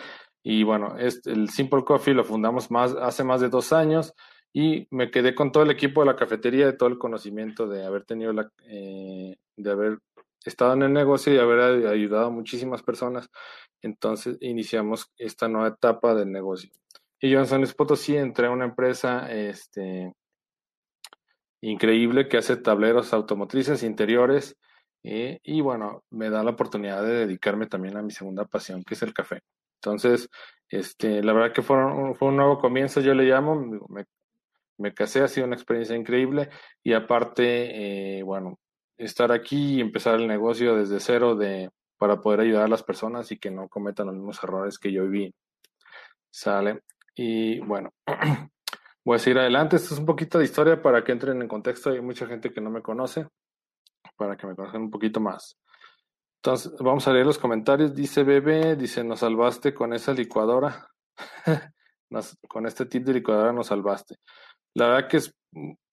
Y 0.42 0.62
bueno, 0.62 0.96
este, 0.98 1.32
el 1.32 1.48
Simple 1.48 1.84
Coffee 1.84 2.14
lo 2.14 2.22
fundamos 2.22 2.70
más, 2.70 2.94
hace 2.94 3.24
más 3.24 3.40
de 3.40 3.48
dos 3.48 3.72
años 3.72 4.14
y 4.52 4.86
me 4.90 5.10
quedé 5.10 5.34
con 5.34 5.50
todo 5.50 5.64
el 5.64 5.70
equipo 5.70 6.02
de 6.02 6.06
la 6.06 6.16
cafetería, 6.16 6.66
de 6.66 6.74
todo 6.74 6.88
el 6.88 6.98
conocimiento 6.98 7.66
de 7.66 7.84
haber 7.84 8.04
tenido 8.04 8.32
la, 8.32 8.48
eh, 8.68 9.36
de 9.56 9.70
haber 9.70 9.98
estado 10.44 10.74
en 10.74 10.82
el 10.82 10.92
negocio 10.92 11.34
y 11.34 11.38
haber 11.38 11.86
ayudado 11.88 12.26
a 12.26 12.30
muchísimas 12.30 12.82
personas. 12.82 13.28
Entonces 13.84 14.38
iniciamos 14.40 15.12
esta 15.18 15.46
nueva 15.46 15.68
etapa 15.68 16.14
del 16.14 16.32
negocio. 16.32 16.70
Y 17.20 17.28
yo 17.28 17.38
en 17.38 17.46
San 17.46 17.58
Luis 17.58 17.74
Potosí 17.74 18.16
entré 18.16 18.46
a 18.46 18.50
una 18.50 18.64
empresa 18.64 19.30
este, 19.30 20.14
increíble 21.60 22.26
que 22.26 22.38
hace 22.38 22.56
tableros 22.56 23.12
automotrices 23.12 23.82
interiores 23.82 24.56
eh, 25.02 25.38
y 25.42 25.60
bueno, 25.60 26.02
me 26.08 26.30
da 26.30 26.42
la 26.42 26.52
oportunidad 26.52 27.02
de 27.02 27.26
dedicarme 27.26 27.66
también 27.66 27.98
a 27.98 28.02
mi 28.02 28.10
segunda 28.10 28.46
pasión, 28.46 28.82
que 28.84 28.94
es 28.94 29.02
el 29.02 29.12
café. 29.12 29.42
Entonces, 29.82 30.30
este, 30.70 31.22
la 31.22 31.34
verdad 31.34 31.52
que 31.52 31.60
fue 31.60 31.76
un, 31.76 32.16
un 32.18 32.36
nuevo 32.36 32.58
comienzo, 32.58 33.02
yo 33.02 33.12
le 33.12 33.24
llamo, 33.24 33.54
me, 33.90 34.06
me, 34.78 34.94
casé, 34.94 35.20
ha 35.20 35.28
sido 35.28 35.46
una 35.46 35.56
experiencia 35.56 35.94
increíble 35.94 36.48
y 36.82 36.94
aparte, 36.94 38.18
eh, 38.18 38.22
bueno, 38.22 38.58
estar 38.96 39.30
aquí 39.30 39.74
y 39.74 39.80
empezar 39.82 40.14
el 40.14 40.26
negocio 40.26 40.74
desde 40.74 41.00
cero 41.00 41.34
de 41.36 41.68
para 42.04 42.20
poder 42.20 42.40
ayudar 42.40 42.64
a 42.64 42.68
las 42.68 42.82
personas 42.82 43.32
y 43.32 43.38
que 43.38 43.50
no 43.50 43.66
cometan 43.66 44.08
los 44.08 44.16
mismos 44.16 44.38
errores 44.44 44.78
que 44.78 44.92
yo 44.92 45.04
viví. 45.04 45.34
Sale. 46.30 46.82
Y 47.14 47.60
bueno, 47.60 47.94
voy 49.06 49.16
a 49.16 49.18
seguir 49.18 49.38
adelante. 49.38 49.76
Esto 49.76 49.94
es 49.94 50.00
un 50.00 50.04
poquito 50.04 50.38
de 50.38 50.44
historia 50.44 50.82
para 50.82 51.02
que 51.02 51.12
entren 51.12 51.40
en 51.40 51.48
contexto. 51.48 51.88
Hay 51.88 52.02
mucha 52.02 52.26
gente 52.26 52.52
que 52.52 52.60
no 52.60 52.68
me 52.68 52.82
conoce, 52.82 53.26
para 54.18 54.36
que 54.36 54.46
me 54.46 54.54
conozcan 54.54 54.82
un 54.82 54.90
poquito 54.90 55.18
más. 55.18 55.56
Entonces, 56.42 56.74
vamos 56.78 57.08
a 57.08 57.12
leer 57.14 57.24
los 57.24 57.38
comentarios. 57.38 57.94
Dice 57.94 58.22
Bebe, 58.22 58.76
dice, 58.76 59.02
nos 59.02 59.20
salvaste 59.20 59.72
con 59.72 59.94
esa 59.94 60.12
licuadora. 60.12 60.86
con 62.46 62.66
este 62.66 62.84
tip 62.84 63.04
de 63.04 63.14
licuadora 63.14 63.50
nos 63.50 63.68
salvaste. 63.68 64.16
La 64.74 64.88
verdad 64.88 65.08
que 65.08 65.16
es, 65.16 65.34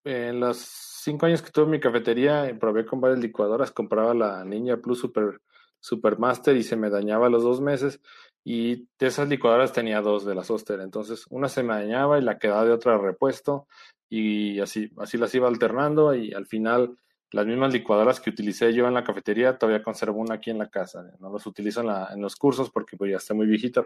en 0.04 0.42
los 0.42 0.58
cinco 0.58 1.26
años 1.26 1.42
que 1.42 1.52
tuve 1.52 1.68
mi 1.68 1.80
cafetería, 1.80 2.50
eh, 2.50 2.56
probé 2.56 2.86
con 2.86 3.00
varias 3.00 3.22
licuadoras, 3.22 3.72
compraba 3.72 4.14
la 4.14 4.44
Niña 4.44 4.76
Plus 4.76 5.00
Super, 5.00 5.40
Supermaster 5.82 6.56
y 6.56 6.64
se 6.64 6.78
me 6.78 6.90
dañaba 6.90 7.30
los 7.30 7.44
dos 7.44 7.60
meses. 7.60 8.00
Y 8.44 8.88
de 8.98 9.08
esas 9.08 9.28
licuadoras 9.28 9.74
tenía 9.74 10.02
dos 10.02 10.26
de 10.26 10.34
las 10.34 10.50
Oster. 10.50 10.80
Entonces, 10.80 11.26
una 11.30 11.50
se 11.50 11.64
me 11.64 11.74
dañaba 11.74 12.18
y 12.18 12.22
la 12.22 12.40
quedaba 12.40 12.64
de 12.64 12.72
otra 12.72 12.98
repuesto. 12.98 13.68
Y 14.10 14.60
así, 14.62 14.90
así 14.98 15.18
las 15.18 15.36
iba 15.36 15.50
alternando. 15.50 16.16
Y 16.16 16.34
al 16.34 16.46
final, 16.46 16.98
las 17.32 17.46
mismas 17.46 17.74
licuadoras 17.74 18.22
que 18.22 18.30
utilicé 18.30 18.74
yo 18.74 18.88
en 18.88 18.94
la 18.94 19.04
cafetería, 19.04 19.58
todavía 19.58 19.84
conservo 19.84 20.22
una 20.22 20.36
aquí 20.36 20.50
en 20.50 20.60
la 20.60 20.70
casa. 20.70 21.04
No 21.20 21.34
las 21.34 21.46
utilizo 21.46 21.82
en, 21.82 21.90
en 22.14 22.22
los 22.22 22.36
cursos 22.38 22.72
porque 22.72 22.96
pues, 22.96 23.12
ya 23.12 23.18
está 23.18 23.34
muy 23.34 23.48
viejita, 23.48 23.86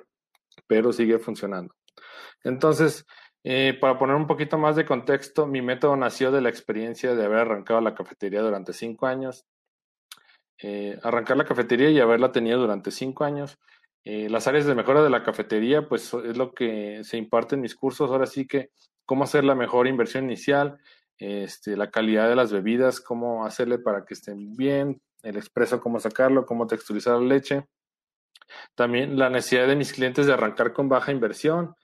pero 0.68 0.94
sigue 0.94 1.18
funcionando. 1.18 1.74
Entonces, 2.44 3.06
eh, 3.48 3.78
para 3.80 4.00
poner 4.00 4.16
un 4.16 4.26
poquito 4.26 4.58
más 4.58 4.76
de 4.76 4.86
contexto, 4.88 5.46
mi 5.46 5.62
método 5.62 5.96
nació 5.96 6.32
de 6.32 6.42
la 6.42 6.50
experiencia 6.50 7.14
de 7.14 7.26
haber 7.26 7.42
arrancado 7.42 7.80
la 7.80 7.94
cafetería 7.94 8.42
durante 8.42 8.74
cinco 8.74 9.06
años. 9.06 9.46
Eh, 10.62 11.00
arrancar 11.04 11.38
la 11.38 11.46
cafetería 11.46 11.90
y 11.90 12.00
haberla 12.00 12.32
tenido 12.32 12.60
durante 12.60 12.92
cinco 12.92 13.24
años. 13.24 13.58
Eh, 14.04 14.30
las 14.30 14.48
áreas 14.48 14.66
de 14.66 14.76
mejora 14.76 15.04
de 15.04 15.10
la 15.10 15.24
cafetería, 15.24 15.88
pues 15.88 16.14
es 16.14 16.38
lo 16.38 16.54
que 16.54 17.04
se 17.04 17.18
imparte 17.18 17.56
en 17.56 17.62
mis 17.62 17.76
cursos. 17.76 18.10
Ahora 18.10 18.26
sí 18.26 18.48
que 18.48 18.70
cómo 19.06 19.24
hacer 19.24 19.44
la 19.44 19.56
mejor 19.56 19.88
inversión 19.88 20.26
inicial, 20.26 20.78
este, 21.18 21.76
la 21.76 21.92
calidad 21.92 22.30
de 22.30 22.36
las 22.36 22.52
bebidas, 22.52 23.00
cómo 23.02 23.46
hacerle 23.46 23.80
para 23.80 24.06
que 24.06 24.14
estén 24.14 24.56
bien, 24.56 25.02
el 25.24 25.38
expreso, 25.38 25.80
cómo 25.80 26.00
sacarlo, 26.00 26.46
cómo 26.46 26.68
texturizar 26.68 27.20
la 27.20 27.26
leche. 27.26 27.66
También 28.76 29.18
la 29.18 29.30
necesidad 29.30 29.68
de 29.68 29.76
mis 29.76 29.92
clientes 29.92 30.28
de 30.28 30.34
arrancar 30.34 30.72
con 30.74 30.88
baja 30.88 31.12
inversión, 31.12 31.76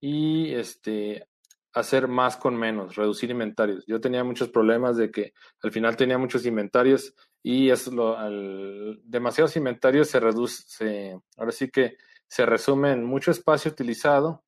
y 0.00 0.54
este, 0.54 1.26
hacer 1.72 2.08
más 2.08 2.36
con 2.36 2.56
menos, 2.56 2.96
reducir 2.96 3.30
inventarios. 3.30 3.84
Yo 3.86 4.00
tenía 4.00 4.24
muchos 4.24 4.48
problemas 4.48 4.96
de 4.96 5.10
que 5.10 5.32
al 5.62 5.72
final 5.72 5.96
tenía 5.96 6.18
muchos 6.18 6.46
inventarios 6.46 7.14
y 7.42 7.70
es 7.70 7.86
lo, 7.88 8.16
al, 8.16 9.00
demasiados 9.04 9.56
inventarios 9.56 10.08
se 10.08 10.20
reduce, 10.20 11.18
ahora 11.36 11.52
sí 11.52 11.70
que 11.70 11.96
se 12.26 12.44
resume 12.44 12.92
en 12.92 13.04
mucho 13.04 13.30
espacio 13.30 13.70
utilizado 13.70 14.44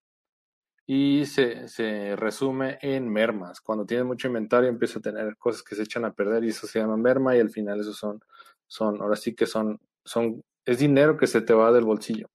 y 0.86 1.24
se, 1.26 1.68
se 1.68 2.16
resume 2.16 2.78
en 2.82 3.08
mermas. 3.08 3.60
Cuando 3.60 3.86
tienes 3.86 4.06
mucho 4.06 4.28
inventario 4.28 4.68
empieza 4.68 4.98
a 4.98 5.02
tener 5.02 5.36
cosas 5.36 5.62
que 5.62 5.76
se 5.76 5.84
echan 5.84 6.04
a 6.04 6.12
perder 6.12 6.44
y 6.44 6.48
eso 6.48 6.66
se 6.66 6.80
llama 6.80 6.96
merma 6.96 7.36
y 7.36 7.40
al 7.40 7.50
final 7.50 7.80
eso 7.80 7.92
son, 7.92 8.20
son 8.66 9.00
ahora 9.00 9.16
sí 9.16 9.34
que 9.34 9.46
son, 9.46 9.80
son, 10.04 10.42
es 10.64 10.78
dinero 10.78 11.16
que 11.16 11.26
se 11.26 11.42
te 11.42 11.54
va 11.54 11.72
del 11.72 11.84
bolsillo. 11.84 12.28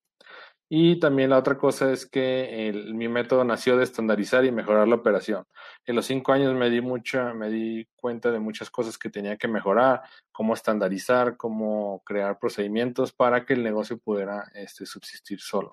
Y 0.67 0.99
también 0.99 1.29
la 1.29 1.37
otra 1.37 1.57
cosa 1.57 1.91
es 1.91 2.07
que 2.07 2.73
mi 2.93 3.07
método 3.07 3.43
nació 3.43 3.77
de 3.77 3.83
estandarizar 3.83 4.45
y 4.45 4.51
mejorar 4.51 4.87
la 4.87 4.95
operación. 4.95 5.45
En 5.85 5.95
los 5.95 6.07
cinco 6.07 6.31
años 6.31 6.55
me 6.55 6.71
di 6.71 6.81
me 6.81 7.49
di 7.49 7.87
cuenta 7.95 8.31
de 8.31 8.39
muchas 8.39 8.71
cosas 8.71 8.97
que 8.97 9.11
tenía 9.11 9.37
que 9.37 9.47
mejorar, 9.47 10.01
cómo 10.31 10.55
estandarizar, 10.55 11.37
cómo 11.37 12.01
crear 12.03 12.39
procedimientos 12.39 13.13
para 13.13 13.45
que 13.45 13.53
el 13.53 13.63
negocio 13.63 13.99
pudiera 13.99 14.49
este, 14.55 14.87
subsistir 14.87 15.39
solo. 15.39 15.69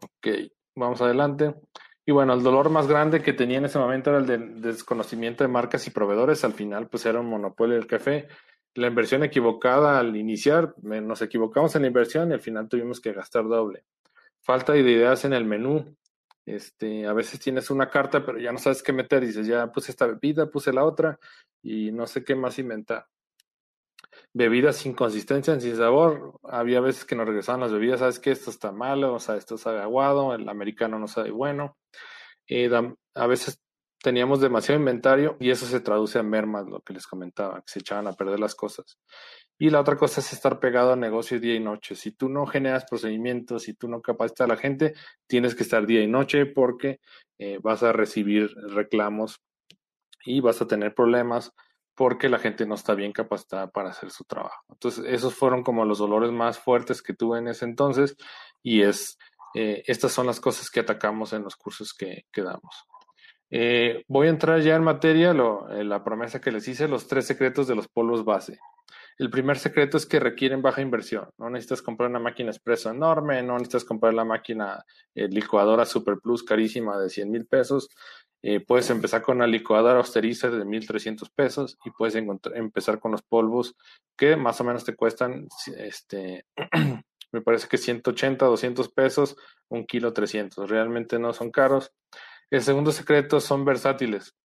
Ok, 0.00 0.28
vamos 0.76 1.00
adelante. 1.00 1.54
Y 2.08 2.12
bueno, 2.12 2.34
el 2.34 2.42
dolor 2.44 2.70
más 2.70 2.86
grande 2.86 3.20
que 3.20 3.32
tenía 3.32 3.58
en 3.58 3.64
ese 3.64 3.80
momento 3.80 4.10
era 4.10 4.20
el 4.20 4.26
del 4.26 4.60
desconocimiento 4.60 5.42
de 5.42 5.48
marcas 5.48 5.88
y 5.88 5.90
proveedores. 5.90 6.44
Al 6.44 6.52
final, 6.52 6.88
pues 6.88 7.04
era 7.04 7.18
un 7.18 7.26
monopolio 7.26 7.74
del 7.74 7.88
café 7.88 8.28
la 8.76 8.86
inversión 8.86 9.22
equivocada 9.22 9.98
al 9.98 10.16
iniciar, 10.16 10.74
nos 10.82 11.22
equivocamos 11.22 11.74
en 11.76 11.82
la 11.82 11.88
inversión 11.88 12.30
y 12.30 12.34
al 12.34 12.40
final 12.40 12.68
tuvimos 12.68 13.00
que 13.00 13.12
gastar 13.12 13.48
doble. 13.48 13.84
Falta 14.42 14.72
de 14.72 14.80
ideas 14.80 15.24
en 15.24 15.32
el 15.32 15.44
menú. 15.44 15.96
Este, 16.44 17.06
a 17.06 17.12
veces 17.12 17.40
tienes 17.40 17.70
una 17.70 17.90
carta, 17.90 18.24
pero 18.24 18.38
ya 18.38 18.52
no 18.52 18.58
sabes 18.58 18.82
qué 18.82 18.92
meter. 18.92 19.26
Dices, 19.26 19.46
ya 19.46 19.66
puse 19.72 19.90
esta 19.90 20.06
bebida, 20.06 20.50
puse 20.50 20.72
la 20.72 20.84
otra 20.84 21.18
y 21.62 21.90
no 21.90 22.06
sé 22.06 22.22
qué 22.22 22.34
más 22.34 22.58
inventar. 22.58 23.06
Bebidas 24.32 24.76
sin 24.76 24.94
consistencia, 24.94 25.58
sin 25.58 25.76
sabor. 25.76 26.38
Había 26.44 26.80
veces 26.80 27.04
que 27.04 27.16
nos 27.16 27.26
regresaban 27.26 27.62
las 27.62 27.72
bebidas, 27.72 28.00
sabes 28.00 28.20
que 28.20 28.30
esto 28.30 28.50
está 28.50 28.70
malo, 28.70 29.14
o 29.14 29.18
sea, 29.18 29.36
esto 29.36 29.58
sabe 29.58 29.80
aguado, 29.80 30.34
el 30.34 30.48
americano 30.48 30.98
no 30.98 31.08
sabe 31.08 31.30
bueno. 31.30 31.76
Eh, 32.46 32.70
a 33.14 33.26
veces 33.26 33.60
teníamos 34.02 34.40
demasiado 34.40 34.78
inventario 34.78 35.36
y 35.40 35.50
eso 35.50 35.66
se 35.66 35.80
traduce 35.80 36.18
a 36.18 36.22
mermas, 36.22 36.66
lo 36.66 36.80
que 36.80 36.92
les 36.92 37.06
comentaba, 37.06 37.60
que 37.60 37.72
se 37.72 37.78
echaban 37.80 38.06
a 38.06 38.12
perder 38.12 38.40
las 38.40 38.54
cosas. 38.54 38.98
Y 39.58 39.70
la 39.70 39.80
otra 39.80 39.96
cosa 39.96 40.20
es 40.20 40.32
estar 40.32 40.60
pegado 40.60 40.92
a 40.92 40.96
negocio 40.96 41.40
día 41.40 41.54
y 41.54 41.60
noche. 41.60 41.94
Si 41.94 42.12
tú 42.12 42.28
no 42.28 42.46
generas 42.46 42.84
procedimientos, 42.84 43.62
si 43.62 43.74
tú 43.74 43.88
no 43.88 44.02
capacitas 44.02 44.44
a 44.44 44.48
la 44.48 44.56
gente, 44.56 44.94
tienes 45.26 45.54
que 45.54 45.62
estar 45.62 45.86
día 45.86 46.02
y 46.02 46.06
noche 46.06 46.44
porque 46.44 47.00
eh, 47.38 47.58
vas 47.62 47.82
a 47.82 47.92
recibir 47.92 48.54
reclamos 48.68 49.40
y 50.24 50.40
vas 50.40 50.60
a 50.60 50.66
tener 50.66 50.94
problemas 50.94 51.52
porque 51.94 52.28
la 52.28 52.38
gente 52.38 52.66
no 52.66 52.74
está 52.74 52.94
bien 52.94 53.12
capacitada 53.12 53.70
para 53.70 53.88
hacer 53.88 54.10
su 54.10 54.24
trabajo. 54.24 54.62
Entonces, 54.68 55.04
esos 55.08 55.34
fueron 55.34 55.62
como 55.62 55.86
los 55.86 55.98
dolores 55.98 56.30
más 56.30 56.58
fuertes 56.58 57.00
que 57.00 57.14
tuve 57.14 57.38
en 57.38 57.48
ese 57.48 57.64
entonces 57.64 58.16
y 58.62 58.82
es, 58.82 59.16
eh, 59.54 59.82
estas 59.86 60.12
son 60.12 60.26
las 60.26 60.38
cosas 60.38 60.68
que 60.68 60.80
atacamos 60.80 61.32
en 61.32 61.42
los 61.42 61.56
cursos 61.56 61.94
que, 61.94 62.26
que 62.30 62.42
damos. 62.42 62.86
Eh, 63.50 64.04
voy 64.08 64.26
a 64.26 64.30
entrar 64.30 64.60
ya 64.60 64.74
en 64.74 64.82
materia, 64.82 65.30
eh, 65.30 65.84
la 65.84 66.02
promesa 66.02 66.40
que 66.40 66.50
les 66.50 66.66
hice, 66.66 66.88
los 66.88 67.06
tres 67.06 67.26
secretos 67.26 67.68
de 67.68 67.74
los 67.74 67.88
polvos 67.88 68.24
base. 68.24 68.58
El 69.18 69.30
primer 69.30 69.58
secreto 69.58 69.96
es 69.96 70.04
que 70.04 70.20
requieren 70.20 70.62
baja 70.62 70.82
inversión. 70.82 71.30
No 71.38 71.48
necesitas 71.48 71.80
comprar 71.80 72.10
una 72.10 72.18
máquina 72.18 72.50
expreso 72.50 72.90
enorme, 72.90 73.42
no 73.42 73.54
necesitas 73.54 73.84
comprar 73.84 74.14
la 74.14 74.24
máquina 74.24 74.84
eh, 75.14 75.28
licuadora 75.28 75.86
Super 75.86 76.18
Plus 76.22 76.42
carísima 76.42 76.98
de 76.98 77.08
100 77.08 77.30
mil 77.30 77.46
pesos. 77.46 77.88
puedes 78.66 78.90
empezar 78.90 79.22
con 79.22 79.38
una 79.38 79.46
licuadora 79.46 79.98
austerizer 79.98 80.52
de 80.52 80.64
1.300 80.64 81.28
pesos 81.34 81.78
y 81.84 81.90
puedes 81.90 82.14
empezar 82.14 83.00
con 83.00 83.10
los 83.10 83.22
polvos 83.22 83.74
que 84.16 84.36
más 84.36 84.60
o 84.60 84.64
menos 84.64 84.84
te 84.84 84.94
cuestan, 84.94 85.48
este, 85.76 86.44
me 87.32 87.42
parece 87.42 87.68
que 87.68 87.78
180, 87.78 88.46
200 88.46 88.88
pesos, 88.90 89.36
un 89.68 89.84
kilo 89.84 90.12
300. 90.12 90.68
Realmente 90.68 91.18
no 91.18 91.32
son 91.32 91.50
caros. 91.50 91.92
El 92.48 92.62
segundo 92.62 92.92
secreto 92.92 93.40
son 93.40 93.64
versátiles. 93.64 94.36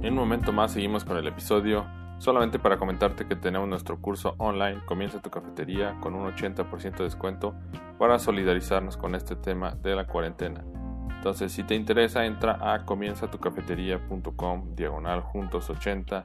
En 0.00 0.12
un 0.12 0.14
momento 0.14 0.52
más 0.52 0.74
seguimos 0.74 1.04
con 1.04 1.16
el 1.16 1.26
episodio, 1.26 1.88
solamente 2.18 2.60
para 2.60 2.78
comentarte 2.78 3.26
que 3.26 3.34
tenemos 3.34 3.68
nuestro 3.68 4.00
curso 4.00 4.36
online 4.38 4.80
Comienza 4.86 5.20
tu 5.20 5.28
cafetería 5.28 5.98
con 6.00 6.14
un 6.14 6.32
80% 6.32 6.98
de 6.98 7.04
descuento 7.04 7.56
para 7.98 8.20
solidarizarnos 8.20 8.96
con 8.96 9.16
este 9.16 9.34
tema 9.34 9.74
de 9.74 9.96
la 9.96 10.06
cuarentena. 10.06 10.64
Entonces, 11.16 11.50
si 11.50 11.64
te 11.64 11.74
interesa, 11.74 12.26
entra 12.26 12.60
a 12.60 12.84
comienzatucafetería.com 12.84 14.76
diagonal 14.76 15.22
juntos 15.22 15.68
80. 15.68 16.24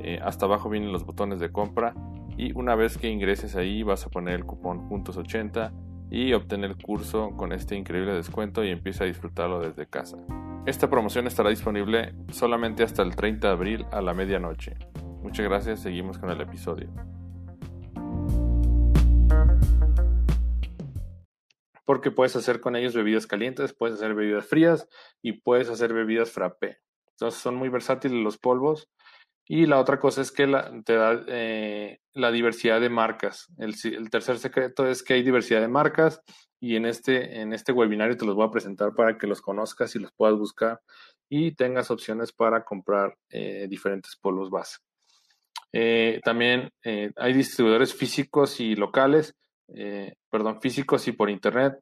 Eh, 0.00 0.18
hasta 0.24 0.46
abajo 0.46 0.70
vienen 0.70 0.92
los 0.92 1.04
botones 1.04 1.40
de 1.40 1.52
compra 1.52 1.92
y 2.38 2.56
una 2.56 2.74
vez 2.74 2.96
que 2.96 3.10
ingreses 3.10 3.54
ahí 3.54 3.82
vas 3.82 4.06
a 4.06 4.08
poner 4.08 4.36
el 4.36 4.46
cupón 4.46 4.88
juntos 4.88 5.18
80 5.18 5.74
y 6.10 6.32
obtener 6.32 6.70
el 6.70 6.76
curso 6.76 7.30
con 7.36 7.52
este 7.52 7.76
increíble 7.76 8.12
descuento 8.12 8.64
y 8.64 8.70
empieza 8.70 9.04
a 9.04 9.06
disfrutarlo 9.06 9.60
desde 9.60 9.86
casa. 9.86 10.18
Esta 10.66 10.90
promoción 10.90 11.26
estará 11.26 11.50
disponible 11.50 12.14
solamente 12.32 12.82
hasta 12.82 13.02
el 13.02 13.16
30 13.16 13.46
de 13.46 13.52
abril 13.52 13.86
a 13.92 14.00
la 14.00 14.12
medianoche. 14.12 14.76
Muchas 15.22 15.46
gracias, 15.46 15.80
seguimos 15.80 16.18
con 16.18 16.30
el 16.30 16.40
episodio. 16.40 16.88
Porque 21.84 22.10
puedes 22.10 22.36
hacer 22.36 22.60
con 22.60 22.76
ellos 22.76 22.94
bebidas 22.94 23.26
calientes, 23.26 23.72
puedes 23.72 23.96
hacer 23.96 24.14
bebidas 24.14 24.46
frías 24.46 24.88
y 25.22 25.40
puedes 25.40 25.68
hacer 25.70 25.92
bebidas 25.92 26.30
frappé. 26.30 26.78
Entonces 27.12 27.40
son 27.40 27.56
muy 27.56 27.68
versátiles 27.68 28.22
los 28.22 28.38
polvos 28.38 28.90
y 29.46 29.66
la 29.66 29.78
otra 29.78 29.98
cosa 29.98 30.22
es 30.22 30.30
que 30.30 30.46
te 30.84 30.94
da 30.94 31.24
eh, 31.26 31.98
la 32.12 32.30
diversidad 32.30 32.80
de 32.80 32.88
marcas. 32.88 33.48
El, 33.58 33.74
tercer 34.10 34.38
secreto 34.38 34.86
es 34.86 35.02
que 35.02 35.14
hay 35.14 35.22
diversidad 35.22 35.60
de 35.60 35.68
marcas 35.68 36.22
y 36.60 36.76
en 36.76 36.86
este, 36.86 37.40
en 37.40 37.52
este 37.52 37.72
webinario 37.72 38.16
te 38.16 38.24
los 38.24 38.36
voy 38.36 38.46
a 38.46 38.50
presentar 38.50 38.94
para 38.94 39.18
que 39.18 39.26
los 39.26 39.40
conozcas 39.40 39.96
y 39.96 39.98
los 39.98 40.12
puedas 40.12 40.38
buscar 40.38 40.80
y 41.28 41.52
tengas 41.52 41.90
opciones 41.90 42.32
para 42.32 42.64
comprar 42.64 43.16
eh, 43.28 43.66
diferentes 43.68 44.16
polvos 44.16 44.50
base. 44.50 44.78
Eh, 45.72 46.20
también 46.24 46.70
hay 46.82 47.32
distribuidores 47.32 47.94
físicos 47.94 48.60
y 48.60 48.74
locales, 48.74 49.34
perdón, 50.28 50.60
físicos 50.60 51.06
y 51.08 51.12
por 51.12 51.30
internet. 51.30 51.78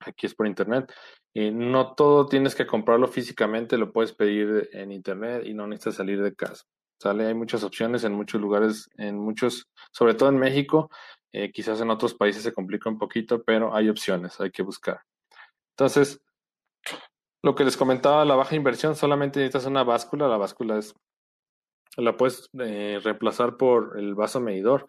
Aquí 0.00 0.26
es 0.26 0.34
por 0.34 0.46
internet. 0.46 0.92
Y 1.32 1.50
no 1.50 1.94
todo 1.94 2.26
tienes 2.26 2.54
que 2.54 2.66
comprarlo 2.66 3.06
físicamente, 3.06 3.78
lo 3.78 3.92
puedes 3.92 4.12
pedir 4.12 4.68
en 4.72 4.90
internet 4.90 5.44
y 5.46 5.54
no 5.54 5.66
necesitas 5.66 5.96
salir 5.96 6.22
de 6.22 6.34
casa. 6.34 6.64
¿Sale? 6.98 7.26
Hay 7.26 7.34
muchas 7.34 7.64
opciones 7.64 8.04
en 8.04 8.12
muchos 8.12 8.40
lugares, 8.40 8.90
en 8.96 9.18
muchos, 9.18 9.68
sobre 9.90 10.14
todo 10.14 10.28
en 10.28 10.38
México, 10.38 10.90
eh, 11.32 11.52
quizás 11.52 11.80
en 11.80 11.90
otros 11.90 12.14
países 12.14 12.42
se 12.42 12.52
complica 12.52 12.90
un 12.90 12.98
poquito, 12.98 13.42
pero 13.42 13.74
hay 13.74 13.88
opciones, 13.88 14.38
hay 14.40 14.50
que 14.50 14.62
buscar. 14.62 15.00
Entonces, 15.70 16.20
lo 17.42 17.54
que 17.54 17.64
les 17.64 17.76
comentaba, 17.76 18.24
la 18.24 18.34
baja 18.34 18.56
inversión, 18.56 18.96
solamente 18.96 19.40
necesitas 19.40 19.66
una 19.66 19.84
báscula, 19.84 20.28
la 20.28 20.36
báscula 20.36 20.78
es, 20.78 20.94
la 21.96 22.16
puedes 22.16 22.50
eh, 22.58 23.00
reemplazar 23.02 23.56
por 23.56 23.98
el 23.98 24.14
vaso 24.14 24.40
medidor. 24.40 24.86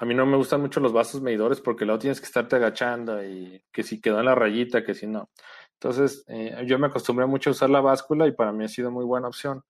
A 0.00 0.04
mí 0.04 0.14
no 0.14 0.26
me 0.26 0.36
gustan 0.36 0.60
mucho 0.60 0.80
los 0.80 0.92
vasos 0.92 1.20
medidores 1.20 1.60
porque 1.60 1.84
luego 1.84 1.98
tienes 1.98 2.20
que 2.20 2.26
estarte 2.26 2.56
agachando 2.56 3.22
y 3.22 3.62
que 3.70 3.82
si 3.82 4.00
quedó 4.00 4.20
en 4.20 4.26
la 4.26 4.34
rayita, 4.34 4.84
que 4.84 4.94
si 4.94 5.06
no. 5.06 5.30
Entonces, 5.74 6.24
eh, 6.28 6.64
yo 6.66 6.78
me 6.78 6.86
acostumbré 6.86 7.26
mucho 7.26 7.50
a 7.50 7.52
usar 7.52 7.70
la 7.70 7.80
báscula 7.80 8.26
y 8.26 8.32
para 8.32 8.52
mí 8.52 8.64
ha 8.64 8.68
sido 8.68 8.90
muy 8.90 9.04
buena 9.04 9.28
opción. 9.28 9.62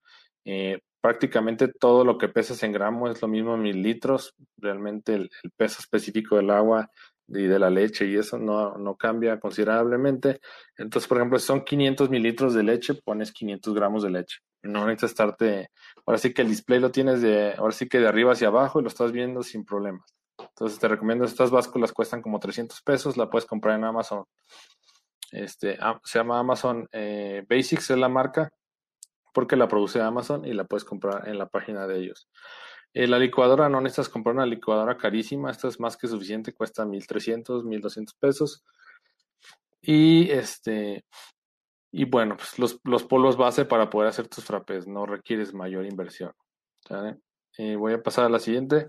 Eh, 0.45 0.81
prácticamente 1.01 1.69
todo 1.69 2.05
lo 2.05 2.17
que 2.19 2.29
pesas 2.29 2.63
en 2.63 2.73
gramos 2.73 3.11
es 3.11 3.23
lo 3.23 3.29
mismo 3.29 3.55
en 3.55 3.63
mil 3.63 3.83
litros. 3.83 4.35
Realmente 4.57 5.15
el, 5.15 5.31
peso 5.57 5.79
específico 5.81 6.37
del 6.37 6.51
agua 6.51 6.91
y 7.29 7.45
de 7.45 7.59
la 7.59 7.71
leche 7.71 8.07
y 8.07 8.17
eso 8.17 8.39
no, 8.39 8.77
no, 8.79 8.97
cambia 8.97 9.41
considerablemente. 9.41 10.41
Entonces, 10.77 11.09
por 11.09 11.19
ejemplo, 11.19 11.39
si 11.39 11.47
son 11.47 11.65
500 11.65 12.11
mililitros 12.11 12.55
de 12.55 12.63
leche, 12.63 12.95
pones 12.95 13.33
500 13.33 13.75
gramos 13.75 14.03
de 14.05 14.11
leche. 14.11 14.39
No 14.63 14.87
necesitas 14.87 15.11
estarte, 15.11 15.71
ahora 16.07 16.19
sí 16.19 16.33
que 16.33 16.43
el 16.43 16.49
display 16.49 16.79
lo 16.79 16.91
tienes 16.91 17.21
de, 17.21 17.55
ahora 17.55 17.73
sí 17.73 17.89
que 17.89 17.99
de 17.99 18.09
arriba 18.09 18.33
hacia 18.33 18.49
abajo 18.49 18.79
y 18.79 18.83
lo 18.83 18.89
estás 18.89 19.13
viendo 19.13 19.43
sin 19.43 19.65
problemas. 19.65 20.15
Entonces 20.39 20.79
te 20.79 20.89
recomiendo, 20.89 21.25
estas 21.25 21.51
básculas 21.51 21.93
cuestan 21.93 22.23
como 22.23 22.39
300 22.39 22.81
pesos, 22.83 23.17
la 23.17 23.29
puedes 23.29 23.47
comprar 23.47 23.79
en 23.79 23.85
Amazon. 23.85 24.25
Este, 25.31 25.79
se 26.05 26.19
llama 26.19 26.39
Amazon 26.39 26.87
eh, 26.93 27.45
Basics, 27.49 27.91
es 27.91 27.99
la 27.99 28.09
marca, 28.09 28.53
porque 29.33 29.57
la 29.57 29.69
produce 29.69 30.01
Amazon 30.01 30.45
y 30.45 30.53
la 30.53 30.65
puedes 30.65 30.85
comprar 30.85 31.29
en 31.29 31.39
la 31.39 31.47
página 31.47 31.87
de 31.87 31.99
ellos. 31.99 32.29
Eh, 32.95 33.07
la 33.07 33.19
licuadora 33.19 33.69
no 33.69 33.81
necesitas 33.81 34.11
comprar 34.11 34.35
una 34.35 34.47
licuadora 34.47 34.99
carísima, 34.99 35.51
esta 35.51 35.69
es 35.69 35.81
más 35.81 35.97
que 35.97 36.09
suficiente, 36.09 36.53
cuesta 36.53 36.85
1300, 36.85 37.65
1200 37.65 38.15
pesos. 38.15 38.63
Y 39.81 40.31
este, 40.31 41.05
y 41.93 42.07
bueno, 42.07 42.37
pues 42.39 42.59
los, 42.59 42.81
los 42.85 43.05
polvos 43.05 43.37
base 43.37 43.67
para 43.67 43.91
poder 43.91 44.09
hacer 44.09 44.27
tus 44.27 44.45
frappés, 44.45 44.89
no 44.89 45.05
requieres 45.05 45.53
mayor 45.53 45.85
inversión. 45.85 46.33
Eh, 47.59 47.77
voy 47.77 47.93
a 47.93 48.03
pasar 48.03 48.25
a 48.25 48.31
la 48.31 48.39
siguiente. 48.39 48.89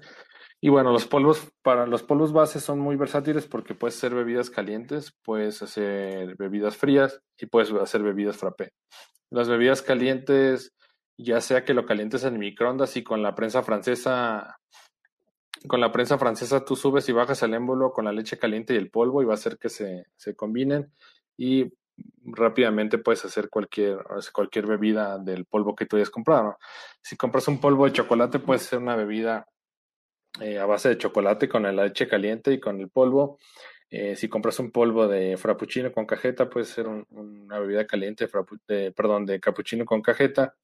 Y 0.61 0.69
bueno, 0.69 0.93
los 0.93 1.05
polvos, 1.05 1.51
para 1.61 1.85
los 1.85 2.01
polvos 2.01 2.31
base 2.31 2.61
son 2.61 2.79
muy 2.79 2.95
versátiles 2.95 3.45
porque 3.45 3.75
puedes 3.75 3.97
hacer 3.97 4.15
bebidas 4.15 4.49
calientes, 4.49 5.13
puedes 5.21 5.61
hacer 5.61 6.37
bebidas 6.37 6.77
frías 6.77 7.19
y 7.37 7.47
puedes 7.47 7.69
hacer 7.73 8.01
bebidas 8.01 8.37
frappé. 8.37 8.71
Las 9.29 9.49
bebidas 9.49 9.81
calientes, 9.81 10.71
ya 11.17 11.41
sea 11.41 11.65
que 11.65 11.73
lo 11.73 11.85
calientes 11.85 12.23
en 12.23 12.39
microondas 12.39 12.95
y 12.95 13.03
con 13.03 13.21
la 13.21 13.35
prensa 13.35 13.63
francesa, 13.63 14.57
con 15.67 15.81
la 15.81 15.91
prensa 15.91 16.17
francesa 16.17 16.63
tú 16.63 16.77
subes 16.77 17.09
y 17.09 17.11
bajas 17.11 17.43
el 17.43 17.53
émbolo 17.53 17.91
con 17.91 18.05
la 18.05 18.13
leche 18.13 18.37
caliente 18.37 18.73
y 18.73 18.77
el 18.77 18.89
polvo 18.89 19.21
y 19.21 19.25
va 19.25 19.33
a 19.33 19.35
hacer 19.35 19.57
que 19.57 19.67
se, 19.67 20.05
se 20.15 20.33
combinen 20.33 20.93
y 21.35 21.73
rápidamente 22.25 22.97
puedes 22.97 23.23
hacer 23.25 23.49
cualquier, 23.49 23.99
cualquier 24.31 24.65
bebida 24.65 25.17
del 25.19 25.45
polvo 25.45 25.75
que 25.75 25.85
tú 25.85 25.97
hayas 25.97 26.09
comprado. 26.09 26.57
Si 27.01 27.15
compras 27.15 27.47
un 27.47 27.59
polvo 27.59 27.85
de 27.85 27.93
chocolate, 27.93 28.39
puedes 28.39 28.63
hacer 28.63 28.79
una 28.79 28.95
bebida 28.95 29.47
eh, 30.41 30.57
a 30.57 30.65
base 30.65 30.89
de 30.89 30.97
chocolate 30.97 31.47
con 31.47 31.63
la 31.63 31.71
leche 31.71 32.07
caliente 32.07 32.51
y 32.51 32.59
con 32.59 32.79
el 32.79 32.89
polvo. 32.89 33.39
Eh, 33.89 34.15
si 34.15 34.27
compras 34.27 34.57
un 34.59 34.71
polvo 34.71 35.07
de 35.07 35.37
frappuccino 35.37 35.91
con 35.91 36.07
cajeta, 36.07 36.49
puede 36.49 36.65
ser 36.65 36.87
una 36.87 37.59
bebida 37.59 37.85
caliente, 37.85 38.27
perdón, 38.95 39.25
de 39.25 39.39
cappuccino 39.39 39.85
con 39.85 40.01
cajeta. 40.01 40.55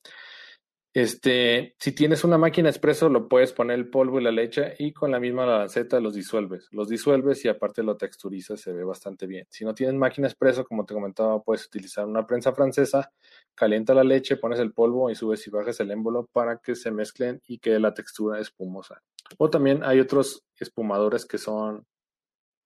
Este, 0.92 1.76
si 1.78 1.92
tienes 1.92 2.24
una 2.24 2.40
máquina 2.40 2.68
expreso, 2.68 3.10
lo 3.10 3.28
puedes 3.28 3.54
poner 3.54 3.78
el 3.78 3.90
polvo 3.90 4.20
y 4.20 4.24
la 4.24 4.32
leche 4.32 4.74
y 4.80 4.92
con 4.92 5.12
la 5.12 5.20
misma 5.20 5.46
lanceta 5.46 6.00
los 6.00 6.16
disuelves. 6.16 6.68
Los 6.72 6.90
disuelves 6.90 7.46
y 7.46 7.48
aparte 7.48 7.84
lo 7.84 7.96
texturizas, 7.96 8.60
se 8.60 8.74
ve 8.74 8.84
bastante 8.84 9.28
bien. 9.28 9.46
Si 9.52 9.64
no 9.66 9.76
tienes 9.76 9.96
máquina 9.96 10.28
expreso, 10.28 10.66
como 10.66 10.86
te 10.86 10.96
comentaba, 10.96 11.44
puedes 11.44 11.68
utilizar 11.68 12.08
una 12.08 12.26
prensa 12.26 12.54
francesa, 12.54 13.12
calienta 13.54 13.94
la 13.94 14.04
leche, 14.04 14.38
pones 14.38 14.60
el 14.60 14.74
polvo 14.74 15.12
y 15.12 15.16
subes 15.16 15.46
y 15.46 15.52
bajas 15.52 15.80
el 15.80 15.92
émbolo 15.92 16.28
para 16.32 16.58
que 16.58 16.76
se 16.76 16.90
mezclen 16.90 17.40
y 17.46 17.60
quede 17.60 17.80
la 17.80 17.94
textura 17.94 18.40
espumosa. 18.40 19.04
O 19.38 19.50
también 19.52 19.84
hay 19.84 20.00
otros 20.00 20.44
espumadores 20.58 21.26
que 21.26 21.38
son 21.38 21.86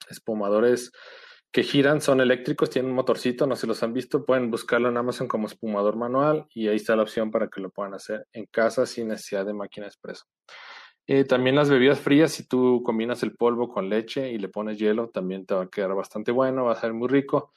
espumadores 0.09 0.91
que 1.53 1.61
giran, 1.61 2.01
son 2.01 2.19
eléctricos, 2.19 2.71
tienen 2.71 2.89
un 2.89 2.95
motorcito, 2.95 3.45
no 3.45 3.55
si 3.55 3.67
los 3.67 3.83
han 3.83 3.93
visto, 3.93 4.25
pueden 4.25 4.49
buscarlo 4.49 4.89
en 4.89 4.97
Amazon 4.97 5.27
como 5.27 5.45
espumador 5.45 5.95
manual 5.95 6.47
y 6.53 6.67
ahí 6.67 6.77
está 6.77 6.95
la 6.95 7.03
opción 7.03 7.29
para 7.29 7.47
que 7.47 7.61
lo 7.61 7.69
puedan 7.69 7.93
hacer 7.93 8.27
en 8.33 8.47
casa 8.47 8.87
sin 8.87 9.09
necesidad 9.09 9.45
de 9.45 9.53
máquina 9.53 9.85
expreso. 9.85 10.25
Eh, 11.05 11.25
también 11.25 11.55
las 11.55 11.69
bebidas 11.69 11.99
frías, 11.99 12.31
si 12.31 12.47
tú 12.47 12.81
combinas 12.83 13.21
el 13.21 13.35
polvo 13.35 13.69
con 13.69 13.87
leche 13.87 14.31
y 14.31 14.39
le 14.39 14.49
pones 14.49 14.79
hielo, 14.79 15.09
también 15.09 15.45
te 15.45 15.53
va 15.53 15.63
a 15.63 15.69
quedar 15.69 15.93
bastante 15.93 16.31
bueno, 16.31 16.65
va 16.65 16.73
a 16.73 16.81
ser 16.81 16.93
muy 16.93 17.07
rico. 17.07 17.53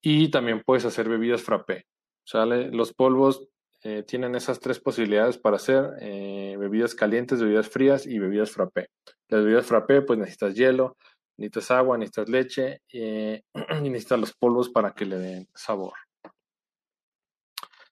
Y 0.00 0.30
también 0.30 0.62
puedes 0.64 0.86
hacer 0.86 1.06
bebidas 1.06 1.42
frappé. 1.42 1.84
¿sale? 2.24 2.70
Los 2.70 2.94
polvos 2.94 3.48
eh, 3.82 4.02
tienen 4.04 4.34
esas 4.34 4.60
tres 4.60 4.80
posibilidades 4.80 5.36
para 5.36 5.56
hacer 5.56 5.90
eh, 6.00 6.56
bebidas 6.58 6.94
calientes, 6.94 7.42
bebidas 7.42 7.68
frías 7.68 8.06
y 8.06 8.18
bebidas 8.18 8.50
frappé. 8.50 8.88
Las 9.28 9.44
bebidas 9.44 9.66
frappé, 9.66 10.00
pues 10.00 10.18
necesitas 10.18 10.54
hielo, 10.54 10.96
necesitas 11.36 11.70
agua, 11.70 11.98
necesitas 11.98 12.28
leche 12.28 12.82
eh, 12.92 13.42
y 13.82 13.90
necesitas 13.90 14.20
los 14.20 14.32
polvos 14.34 14.68
para 14.70 14.92
que 14.92 15.06
le 15.06 15.16
den 15.16 15.48
sabor. 15.54 15.94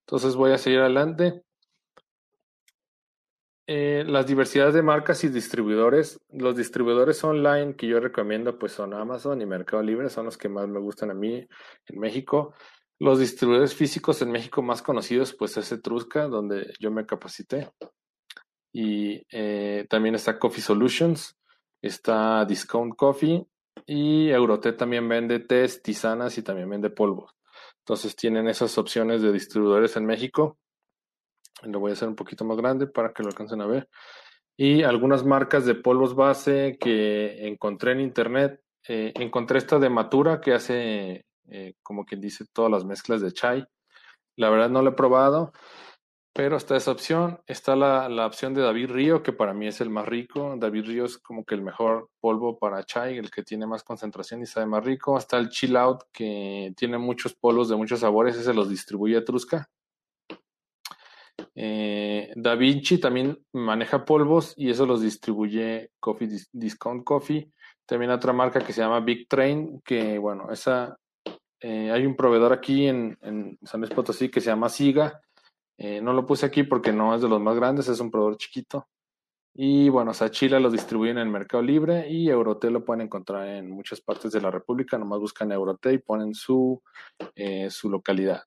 Entonces 0.00 0.34
voy 0.36 0.52
a 0.52 0.58
seguir 0.58 0.80
adelante. 0.80 1.42
las 3.66 4.26
diversidades 4.26 4.74
de 4.74 4.82
marcas 4.82 5.24
y 5.24 5.28
distribuidores. 5.28 6.20
Los 6.30 6.56
distribuidores 6.56 7.24
online 7.24 7.74
que 7.76 7.86
yo 7.86 8.00
recomiendo 8.00 8.58
pues 8.58 8.72
son 8.72 8.92
Amazon 8.92 9.40
y 9.40 9.46
Mercado 9.46 9.82
Libre, 9.82 10.10
son 10.10 10.26
los 10.26 10.36
que 10.36 10.48
más 10.48 10.68
me 10.68 10.80
gustan 10.80 11.10
a 11.10 11.14
mí 11.14 11.46
en 11.86 11.98
México. 11.98 12.54
Los 13.00 13.18
distribuidores 13.18 13.74
físicos 13.74 14.22
en 14.22 14.30
México 14.30 14.62
más 14.62 14.82
conocidos, 14.82 15.34
pues 15.34 15.56
es 15.56 15.72
Etrusca, 15.72 16.28
donde 16.28 16.72
yo 16.78 16.90
me 16.90 17.06
capacité. 17.06 17.70
Y 18.72 19.26
eh, 19.30 19.86
también 19.88 20.14
está 20.14 20.38
Coffee 20.38 20.62
Solutions, 20.62 21.36
está 21.86 22.44
Discount 22.44 22.94
Coffee 22.96 23.46
y 23.86 24.30
Euroté 24.30 24.72
también 24.72 25.08
vende 25.08 25.40
tés, 25.40 25.82
tisanas 25.82 26.36
y 26.38 26.42
también 26.42 26.70
vende 26.70 26.90
polvos. 26.90 27.34
Entonces 27.78 28.16
tienen 28.16 28.48
esas 28.48 28.76
opciones 28.78 29.22
de 29.22 29.32
distribuidores 29.32 29.96
en 29.96 30.06
México. 30.06 30.58
Lo 31.62 31.80
voy 31.80 31.90
a 31.90 31.94
hacer 31.94 32.08
un 32.08 32.16
poquito 32.16 32.44
más 32.44 32.56
grande 32.56 32.86
para 32.86 33.12
que 33.12 33.22
lo 33.22 33.28
alcancen 33.28 33.60
a 33.60 33.66
ver. 33.66 33.88
Y 34.56 34.82
algunas 34.82 35.24
marcas 35.24 35.66
de 35.66 35.74
polvos 35.74 36.14
base 36.14 36.76
que 36.80 37.46
encontré 37.46 37.92
en 37.92 38.00
internet. 38.00 38.60
Eh, 38.86 39.12
encontré 39.16 39.58
esta 39.58 39.78
de 39.78 39.90
Matura 39.90 40.40
que 40.40 40.52
hace 40.52 41.24
eh, 41.48 41.74
como 41.82 42.04
quien 42.04 42.20
dice, 42.20 42.44
todas 42.52 42.70
las 42.70 42.84
mezclas 42.84 43.20
de 43.20 43.32
chai. 43.32 43.64
La 44.36 44.50
verdad 44.50 44.70
no 44.70 44.82
lo 44.82 44.90
he 44.90 44.94
probado, 44.94 45.52
pero 46.34 46.56
está 46.56 46.76
esa 46.76 46.90
opción. 46.90 47.40
Está 47.46 47.76
la, 47.76 48.08
la, 48.08 48.26
opción 48.26 48.52
de 48.54 48.62
David 48.62 48.90
Río, 48.90 49.22
que 49.22 49.32
para 49.32 49.54
mí 49.54 49.68
es 49.68 49.80
el 49.80 49.88
más 49.88 50.06
rico. 50.06 50.56
David 50.58 50.84
Río 50.86 51.04
es 51.04 51.16
como 51.16 51.44
que 51.44 51.54
el 51.54 51.62
mejor 51.62 52.10
polvo 52.20 52.58
para 52.58 52.84
chai, 52.84 53.16
el 53.16 53.30
que 53.30 53.44
tiene 53.44 53.66
más 53.66 53.84
concentración 53.84 54.42
y 54.42 54.46
sabe 54.46 54.66
más 54.66 54.84
rico. 54.84 55.16
Está 55.16 55.38
el 55.38 55.48
Chill 55.48 55.76
Out, 55.76 56.02
que 56.12 56.74
tiene 56.76 56.98
muchos 56.98 57.34
polvos 57.34 57.68
de 57.68 57.76
muchos 57.76 58.00
sabores, 58.00 58.36
ese 58.36 58.52
los 58.52 58.68
distribuye 58.68 59.16
Etrusca. 59.16 59.70
Eh, 61.54 62.32
da 62.34 62.56
Vinci 62.56 62.98
también 62.98 63.38
maneja 63.52 64.04
polvos 64.04 64.54
y 64.56 64.70
eso 64.70 64.86
los 64.86 65.02
distribuye 65.02 65.90
Coffee 66.00 66.28
Discount 66.52 67.04
Coffee. 67.04 67.48
También 67.86 68.10
otra 68.10 68.32
marca 68.32 68.60
que 68.60 68.72
se 68.72 68.80
llama 68.80 69.00
Big 69.00 69.28
Train, 69.28 69.80
que 69.84 70.18
bueno, 70.18 70.50
esa 70.50 70.98
eh, 71.60 71.90
hay 71.90 72.06
un 72.06 72.16
proveedor 72.16 72.52
aquí 72.52 72.86
en, 72.86 73.16
San 73.62 73.80
Luis 73.80 73.92
Potosí 73.92 74.30
que 74.30 74.40
se 74.40 74.50
llama 74.50 74.68
Siga. 74.68 75.20
Eh, 75.76 76.00
no 76.00 76.12
lo 76.12 76.26
puse 76.26 76.46
aquí 76.46 76.62
porque 76.62 76.92
no 76.92 77.14
es 77.14 77.22
de 77.22 77.28
los 77.28 77.40
más 77.40 77.56
grandes, 77.56 77.88
es 77.88 78.00
un 78.00 78.10
proveedor 78.10 78.36
chiquito. 78.36 78.88
Y 79.56 79.88
bueno, 79.88 80.12
Sachila 80.12 80.58
lo 80.58 80.70
distribuyen 80.70 81.18
en 81.18 81.28
el 81.28 81.32
Mercado 81.32 81.62
Libre 81.62 82.10
y 82.10 82.28
Euroté 82.28 82.70
lo 82.70 82.84
pueden 82.84 83.02
encontrar 83.02 83.46
en 83.48 83.70
muchas 83.70 84.00
partes 84.00 84.32
de 84.32 84.40
la 84.40 84.50
República. 84.50 84.98
Nomás 84.98 85.20
buscan 85.20 85.52
Euroté 85.52 85.92
y 85.92 85.98
ponen 85.98 86.34
su, 86.34 86.82
eh, 87.36 87.70
su 87.70 87.88
localidad. 87.88 88.42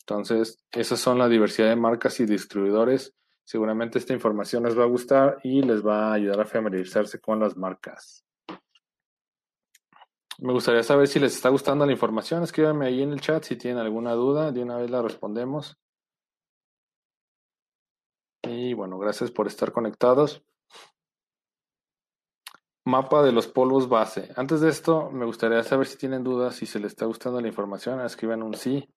Entonces, 0.00 0.62
esas 0.70 1.00
son 1.00 1.18
la 1.18 1.28
diversidad 1.28 1.68
de 1.68 1.76
marcas 1.76 2.20
y 2.20 2.26
distribuidores. 2.26 3.14
Seguramente 3.44 3.98
esta 3.98 4.12
información 4.12 4.64
les 4.64 4.78
va 4.78 4.82
a 4.82 4.88
gustar 4.88 5.38
y 5.42 5.62
les 5.62 5.84
va 5.84 6.10
a 6.10 6.14
ayudar 6.14 6.40
a 6.40 6.44
familiarizarse 6.44 7.18
con 7.18 7.40
las 7.40 7.56
marcas. 7.56 8.24
Me 10.38 10.52
gustaría 10.52 10.82
saber 10.82 11.08
si 11.08 11.18
les 11.18 11.34
está 11.34 11.48
gustando 11.48 11.86
la 11.86 11.92
información. 11.92 12.42
Escríbanme 12.42 12.86
ahí 12.86 13.02
en 13.02 13.12
el 13.12 13.20
chat 13.20 13.44
si 13.44 13.56
tienen 13.56 13.78
alguna 13.78 14.12
duda. 14.12 14.52
De 14.52 14.62
una 14.62 14.76
vez 14.76 14.90
la 14.90 15.00
respondemos. 15.00 15.78
Y 18.42 18.74
bueno, 18.74 18.98
gracias 18.98 19.30
por 19.30 19.46
estar 19.46 19.72
conectados. 19.72 20.42
mapa 22.84 23.22
de 23.22 23.30
los 23.30 23.46
polvos 23.46 23.88
base. 23.88 24.30
Antes 24.36 24.60
de 24.60 24.68
esto, 24.68 25.10
me 25.10 25.24
gustaría 25.24 25.62
saber 25.62 25.86
si 25.86 25.96
tienen 25.96 26.24
dudas, 26.24 26.56
si 26.56 26.66
se 26.66 26.80
les 26.80 26.92
está 26.92 27.06
gustando 27.06 27.40
la 27.40 27.46
información, 27.46 28.00
escriban 28.00 28.42
un 28.42 28.54
sí 28.54 28.88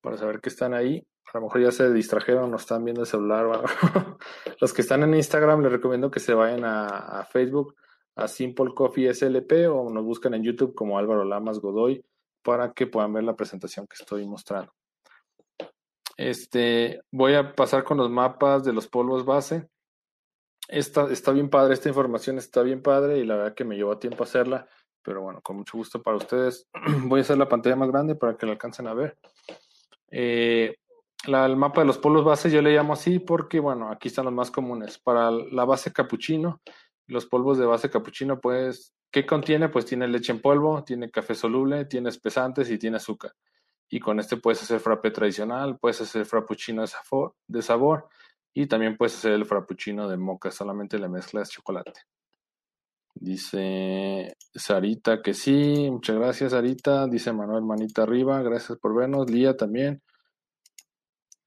para 0.00 0.16
saber 0.16 0.40
que 0.40 0.48
están 0.48 0.72
ahí. 0.72 1.06
A 1.32 1.38
lo 1.38 1.44
mejor 1.44 1.60
ya 1.60 1.70
se 1.70 1.92
distrajeron 1.92 2.52
o 2.54 2.56
están 2.56 2.84
viendo 2.84 3.02
el 3.02 3.06
celular. 3.06 3.46
Los 4.60 4.72
que 4.72 4.80
están 4.80 5.02
en 5.02 5.14
Instagram, 5.14 5.60
les 5.60 5.72
recomiendo 5.72 6.10
que 6.10 6.20
se 6.20 6.32
vayan 6.32 6.64
a, 6.64 7.26
Facebook, 7.30 7.74
a 8.14 8.28
Simple 8.28 8.72
Coffee 8.74 9.12
SLP 9.12 9.68
o 9.70 9.90
nos 9.90 10.04
buscan 10.04 10.32
en 10.32 10.42
YouTube 10.42 10.74
como 10.74 10.98
Álvaro 10.98 11.24
Lamas 11.24 11.58
Godoy 11.58 12.02
para 12.42 12.72
que 12.72 12.86
puedan 12.86 13.12
ver 13.12 13.24
la 13.24 13.36
presentación 13.36 13.86
que 13.86 13.96
estoy 14.00 14.24
mostrando. 14.26 14.72
Este, 16.16 17.02
voy 17.10 17.34
a 17.34 17.54
pasar 17.54 17.84
con 17.84 17.98
los 17.98 18.10
mapas 18.10 18.64
de 18.64 18.72
los 18.72 18.88
polvos 18.88 19.24
base. 19.24 19.68
Está, 20.68 21.10
está 21.12 21.32
bien 21.32 21.48
padre, 21.48 21.74
esta 21.74 21.88
información 21.88 22.38
está 22.38 22.62
bien 22.62 22.82
padre 22.82 23.18
y 23.18 23.24
la 23.24 23.36
verdad 23.36 23.54
que 23.54 23.64
me 23.64 23.76
llevó 23.76 23.98
tiempo 23.98 24.24
hacerla, 24.24 24.66
pero 25.02 25.22
bueno, 25.22 25.40
con 25.42 25.56
mucho 25.56 25.78
gusto 25.78 26.02
para 26.02 26.16
ustedes. 26.16 26.68
voy 27.04 27.20
a 27.20 27.22
hacer 27.22 27.38
la 27.38 27.48
pantalla 27.48 27.76
más 27.76 27.90
grande 27.90 28.14
para 28.14 28.36
que 28.36 28.46
la 28.46 28.52
alcancen 28.52 28.88
a 28.88 28.94
ver. 28.94 29.18
Eh, 30.10 30.76
el 31.26 31.56
mapa 31.56 31.80
de 31.80 31.86
los 31.86 31.98
polvos 31.98 32.24
base 32.24 32.50
yo 32.50 32.62
le 32.62 32.74
llamo 32.74 32.94
así 32.94 33.18
porque, 33.18 33.60
bueno, 33.60 33.90
aquí 33.90 34.08
están 34.08 34.24
los 34.24 34.34
más 34.34 34.50
comunes. 34.50 34.98
Para 34.98 35.30
la 35.30 35.64
base 35.64 35.92
capuchino, 35.92 36.60
los 37.06 37.26
polvos 37.26 37.58
de 37.58 37.66
base 37.66 37.90
capuchino, 37.90 38.40
pues, 38.40 38.94
¿qué 39.10 39.26
contiene? 39.26 39.68
Pues 39.68 39.86
tiene 39.86 40.08
leche 40.08 40.32
en 40.32 40.40
polvo, 40.40 40.82
tiene 40.84 41.10
café 41.10 41.34
soluble, 41.34 41.84
tiene 41.84 42.08
espesantes 42.08 42.70
y 42.70 42.78
tiene 42.78 42.96
azúcar. 42.96 43.32
Y 43.88 44.00
con 44.00 44.18
este 44.18 44.36
puedes 44.36 44.62
hacer 44.62 44.80
frappé 44.80 45.10
tradicional, 45.10 45.78
puedes 45.78 46.00
hacer 46.00 46.26
frappuccino 46.26 46.82
de 46.82 46.88
sabor, 46.88 47.34
de 47.46 47.62
sabor 47.62 48.08
y 48.52 48.66
también 48.66 48.96
puedes 48.96 49.16
hacer 49.16 49.32
el 49.32 49.44
frappuccino 49.44 50.08
de 50.08 50.16
moca, 50.16 50.50
solamente 50.50 50.98
le 50.98 51.08
mezclas 51.08 51.50
chocolate. 51.50 52.00
Dice 53.18 54.36
Sarita 54.54 55.22
que 55.22 55.32
sí, 55.32 55.88
muchas 55.90 56.16
gracias 56.16 56.52
Sarita. 56.52 57.06
Dice 57.06 57.32
Manuel 57.32 57.64
Manita 57.64 58.02
arriba, 58.02 58.42
gracias 58.42 58.78
por 58.78 58.94
vernos. 58.94 59.30
Lía 59.30 59.56
también. 59.56 60.02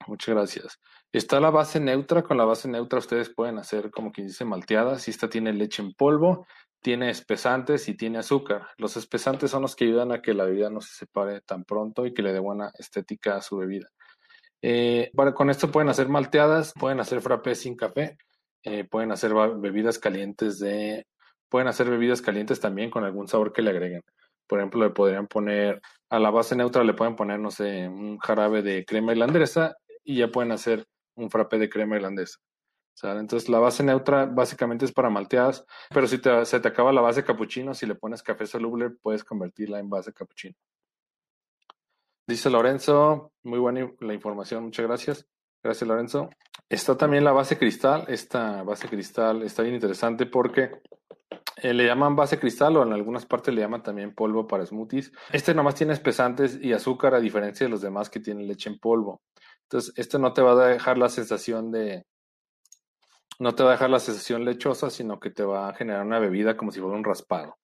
Muchas 0.08 0.34
gracias. 0.34 0.80
Está 1.12 1.38
la 1.38 1.50
base 1.50 1.78
neutra. 1.78 2.24
Con 2.24 2.38
la 2.38 2.44
base 2.44 2.68
neutra 2.68 2.98
ustedes 2.98 3.30
pueden 3.32 3.58
hacer 3.58 3.92
como 3.92 4.10
quien 4.10 4.26
dice 4.26 4.44
malteadas. 4.44 5.02
Si 5.02 5.12
esta 5.12 5.28
tiene 5.28 5.52
leche 5.52 5.80
en 5.80 5.94
polvo, 5.94 6.46
tiene 6.80 7.10
espesantes 7.10 7.88
y 7.88 7.94
tiene 7.94 8.18
azúcar. 8.18 8.68
Los 8.78 8.96
espesantes 8.96 9.50
son 9.50 9.62
los 9.62 9.76
que 9.76 9.84
ayudan 9.84 10.12
a 10.12 10.22
que 10.22 10.34
la 10.34 10.44
bebida 10.44 10.70
no 10.70 10.80
se 10.80 10.94
separe 10.94 11.40
tan 11.40 11.64
pronto 11.64 12.06
y 12.06 12.14
que 12.14 12.22
le 12.22 12.32
dé 12.32 12.38
buena 12.38 12.72
estética 12.78 13.36
a 13.36 13.42
su 13.42 13.58
bebida. 13.58 13.88
Eh, 14.62 15.10
con 15.34 15.50
esto 15.50 15.70
pueden 15.70 15.88
hacer 15.88 16.08
malteadas, 16.08 16.72
pueden 16.78 17.00
hacer 17.00 17.20
frappé 17.20 17.54
sin 17.54 17.76
café, 17.76 18.18
eh, 18.62 18.84
pueden 18.84 19.12
hacer 19.12 19.32
bebidas 19.34 19.98
calientes 19.98 20.58
de 20.58 21.06
Pueden 21.50 21.66
hacer 21.66 21.90
bebidas 21.90 22.22
calientes 22.22 22.60
también 22.60 22.90
con 22.90 23.04
algún 23.04 23.26
sabor 23.26 23.52
que 23.52 23.60
le 23.60 23.70
agreguen. 23.70 24.02
Por 24.46 24.60
ejemplo, 24.60 24.84
le 24.84 24.90
podrían 24.90 25.26
poner 25.26 25.80
a 26.08 26.20
la 26.20 26.30
base 26.30 26.54
neutra, 26.54 26.84
le 26.84 26.94
pueden 26.94 27.16
poner, 27.16 27.40
no 27.40 27.50
sé, 27.50 27.88
un 27.88 28.18
jarabe 28.18 28.62
de 28.62 28.84
crema 28.84 29.12
irlandesa 29.12 29.76
y 30.04 30.18
ya 30.18 30.28
pueden 30.28 30.52
hacer 30.52 30.86
un 31.16 31.28
frappé 31.28 31.58
de 31.58 31.68
crema 31.68 31.96
irlandesa. 31.96 32.38
Entonces 33.02 33.48
la 33.48 33.58
base 33.58 33.82
neutra 33.82 34.26
básicamente 34.26 34.84
es 34.84 34.92
para 34.92 35.10
malteadas, 35.10 35.64
pero 35.90 36.06
si 36.06 36.18
se 36.44 36.60
te 36.60 36.68
acaba 36.68 36.92
la 36.92 37.00
base 37.00 37.24
capuchino, 37.24 37.74
si 37.74 37.86
le 37.86 37.94
pones 37.94 38.22
café 38.22 38.46
soluble, 38.46 38.90
puedes 38.90 39.24
convertirla 39.24 39.78
en 39.78 39.88
base 39.88 40.12
capuchino. 40.12 40.54
Dice 42.26 42.50
Lorenzo, 42.50 43.32
muy 43.42 43.58
buena 43.58 43.90
la 44.00 44.14
información, 44.14 44.64
muchas 44.64 44.86
gracias. 44.86 45.26
Gracias 45.62 45.88
Lorenzo. 45.88 46.30
Está 46.68 46.96
también 46.96 47.24
la 47.24 47.32
base 47.32 47.58
cristal, 47.58 48.04
esta 48.08 48.62
base 48.62 48.88
cristal 48.88 49.42
está 49.42 49.62
bien 49.62 49.74
interesante 49.74 50.26
porque 50.26 50.80
eh, 51.56 51.74
le 51.74 51.84
llaman 51.84 52.16
base 52.16 52.38
cristal 52.38 52.76
o 52.76 52.82
en 52.82 52.92
algunas 52.92 53.26
partes 53.26 53.52
le 53.52 53.60
llaman 53.60 53.82
también 53.82 54.14
polvo 54.14 54.46
para 54.46 54.64
smoothies. 54.64 55.12
Este 55.32 55.54
nomás 55.54 55.74
tiene 55.74 55.92
espesantes 55.92 56.58
y 56.62 56.72
azúcar 56.72 57.14
a 57.14 57.20
diferencia 57.20 57.66
de 57.66 57.70
los 57.70 57.80
demás 57.80 58.08
que 58.08 58.20
tienen 58.20 58.46
leche 58.46 58.70
en 58.70 58.78
polvo. 58.78 59.22
Entonces, 59.64 59.92
este 59.96 60.18
no 60.18 60.32
te 60.32 60.42
va 60.42 60.52
a 60.52 60.68
dejar 60.68 60.98
la 60.98 61.08
sensación 61.08 61.70
de, 61.70 62.06
no 63.40 63.54
te 63.54 63.62
va 63.62 63.70
a 63.70 63.72
dejar 63.72 63.88
la 63.88 63.98
sensación 63.98 64.44
lechosa, 64.44 64.90
sino 64.90 65.18
que 65.18 65.30
te 65.30 65.42
va 65.42 65.70
a 65.70 65.74
generar 65.74 66.04
una 66.04 66.18
bebida 66.18 66.58
como 66.58 66.70
si 66.70 66.78
fuera 66.78 66.94
un 66.94 67.04
raspado. 67.04 67.56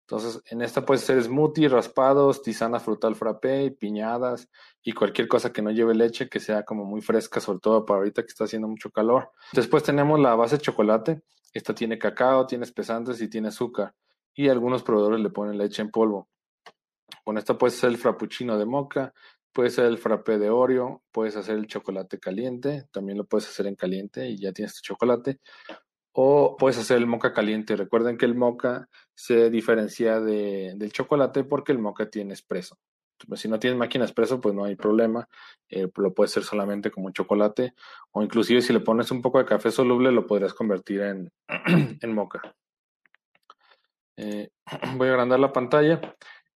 Entonces, 0.00 0.42
en 0.46 0.62
esta 0.62 0.86
puede 0.86 1.00
ser 1.00 1.22
smoothie, 1.22 1.68
raspados, 1.68 2.40
tisana 2.40 2.80
frutal 2.80 3.14
frappé, 3.14 3.70
piñadas 3.72 4.48
y 4.82 4.92
cualquier 4.92 5.28
cosa 5.28 5.52
que 5.52 5.60
no 5.60 5.70
lleve 5.70 5.94
leche, 5.94 6.30
que 6.30 6.40
sea 6.40 6.64
como 6.64 6.86
muy 6.86 7.02
fresca, 7.02 7.40
sobre 7.40 7.58
todo 7.58 7.84
para 7.84 7.98
ahorita 7.98 8.22
que 8.22 8.28
está 8.28 8.44
haciendo 8.44 8.68
mucho 8.68 8.90
calor. 8.90 9.30
Después 9.52 9.82
tenemos 9.82 10.18
la 10.18 10.34
base 10.34 10.56
de 10.56 10.62
chocolate. 10.62 11.20
Esta 11.52 11.74
tiene 11.74 11.98
cacao, 11.98 12.46
tiene 12.46 12.64
espesantes 12.64 13.20
y 13.20 13.28
tiene 13.28 13.48
azúcar. 13.48 13.94
Y 14.34 14.48
algunos 14.48 14.82
proveedores 14.82 15.20
le 15.20 15.28
ponen 15.28 15.58
leche 15.58 15.82
en 15.82 15.90
polvo. 15.90 16.30
Con 17.22 17.36
esta 17.36 17.58
puedes 17.58 17.76
hacer 17.76 17.90
el 17.90 17.98
frappuccino 17.98 18.56
de 18.56 18.64
moca, 18.64 19.12
puedes 19.52 19.74
hacer 19.74 19.86
el 19.86 19.98
frappé 19.98 20.38
de 20.38 20.50
Oreo, 20.50 21.02
puedes 21.12 21.36
hacer 21.36 21.56
el 21.56 21.66
chocolate 21.66 22.18
caliente, 22.18 22.86
también 22.92 23.18
lo 23.18 23.24
puedes 23.24 23.48
hacer 23.48 23.66
en 23.66 23.74
caliente 23.74 24.28
y 24.28 24.38
ya 24.38 24.52
tienes 24.52 24.74
tu 24.74 24.80
chocolate. 24.82 25.40
O 26.12 26.56
puedes 26.56 26.78
hacer 26.78 26.96
el 26.96 27.06
moca 27.06 27.32
caliente. 27.32 27.76
Recuerden 27.76 28.18
que 28.18 28.26
el 28.26 28.34
moca 28.34 28.88
se 29.14 29.50
diferencia 29.50 30.20
del 30.20 30.92
chocolate 30.92 31.44
porque 31.44 31.72
el 31.72 31.78
moca 31.78 32.10
tiene 32.10 32.34
espresso. 32.34 32.76
Si 33.34 33.48
no 33.48 33.58
tienes 33.58 33.78
máquina 33.78 34.04
espresso, 34.04 34.40
pues 34.40 34.54
no 34.54 34.64
hay 34.64 34.76
problema. 34.76 35.28
Eh, 35.68 35.88
lo 35.96 36.14
puedes 36.14 36.32
hacer 36.32 36.44
solamente 36.44 36.90
como 36.90 37.10
chocolate. 37.10 37.74
O 38.12 38.22
inclusive 38.22 38.62
si 38.62 38.72
le 38.72 38.80
pones 38.80 39.10
un 39.10 39.22
poco 39.22 39.38
de 39.38 39.44
café 39.44 39.70
soluble, 39.70 40.12
lo 40.12 40.26
podrías 40.26 40.54
convertir 40.54 41.02
en, 41.02 41.32
en 42.00 42.14
moca. 42.14 42.54
Eh, 44.16 44.50
voy 44.96 45.08
a 45.08 45.12
agrandar 45.12 45.40
la 45.40 45.52
pantalla. 45.52 46.00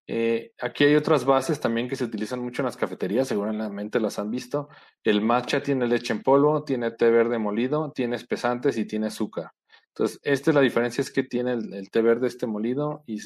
Eh, 0.06 0.52
aquí 0.60 0.84
hay 0.84 0.94
otras 0.96 1.24
bases 1.24 1.60
también 1.60 1.88
que 1.88 1.96
se 1.96 2.04
utilizan 2.04 2.40
mucho 2.40 2.62
en 2.62 2.66
las 2.66 2.76
cafeterías, 2.76 3.28
seguramente 3.28 4.00
las 4.00 4.18
han 4.18 4.30
visto. 4.30 4.68
El 5.02 5.20
matcha 5.20 5.62
tiene 5.62 5.86
leche 5.86 6.12
en 6.12 6.22
polvo, 6.22 6.64
tiene 6.64 6.90
té 6.90 7.10
verde 7.10 7.38
molido, 7.38 7.92
tiene 7.94 8.16
espesantes 8.16 8.76
y 8.78 8.84
tiene 8.86 9.06
azúcar. 9.06 9.52
Entonces, 9.88 10.18
esta 10.22 10.50
es 10.50 10.54
la 10.54 10.62
diferencia, 10.62 11.02
es 11.02 11.10
que 11.10 11.22
tiene 11.22 11.52
el, 11.52 11.90
té 11.90 12.00
verde 12.00 12.26
este 12.26 12.46
molido 12.46 13.02
y 13.06 13.20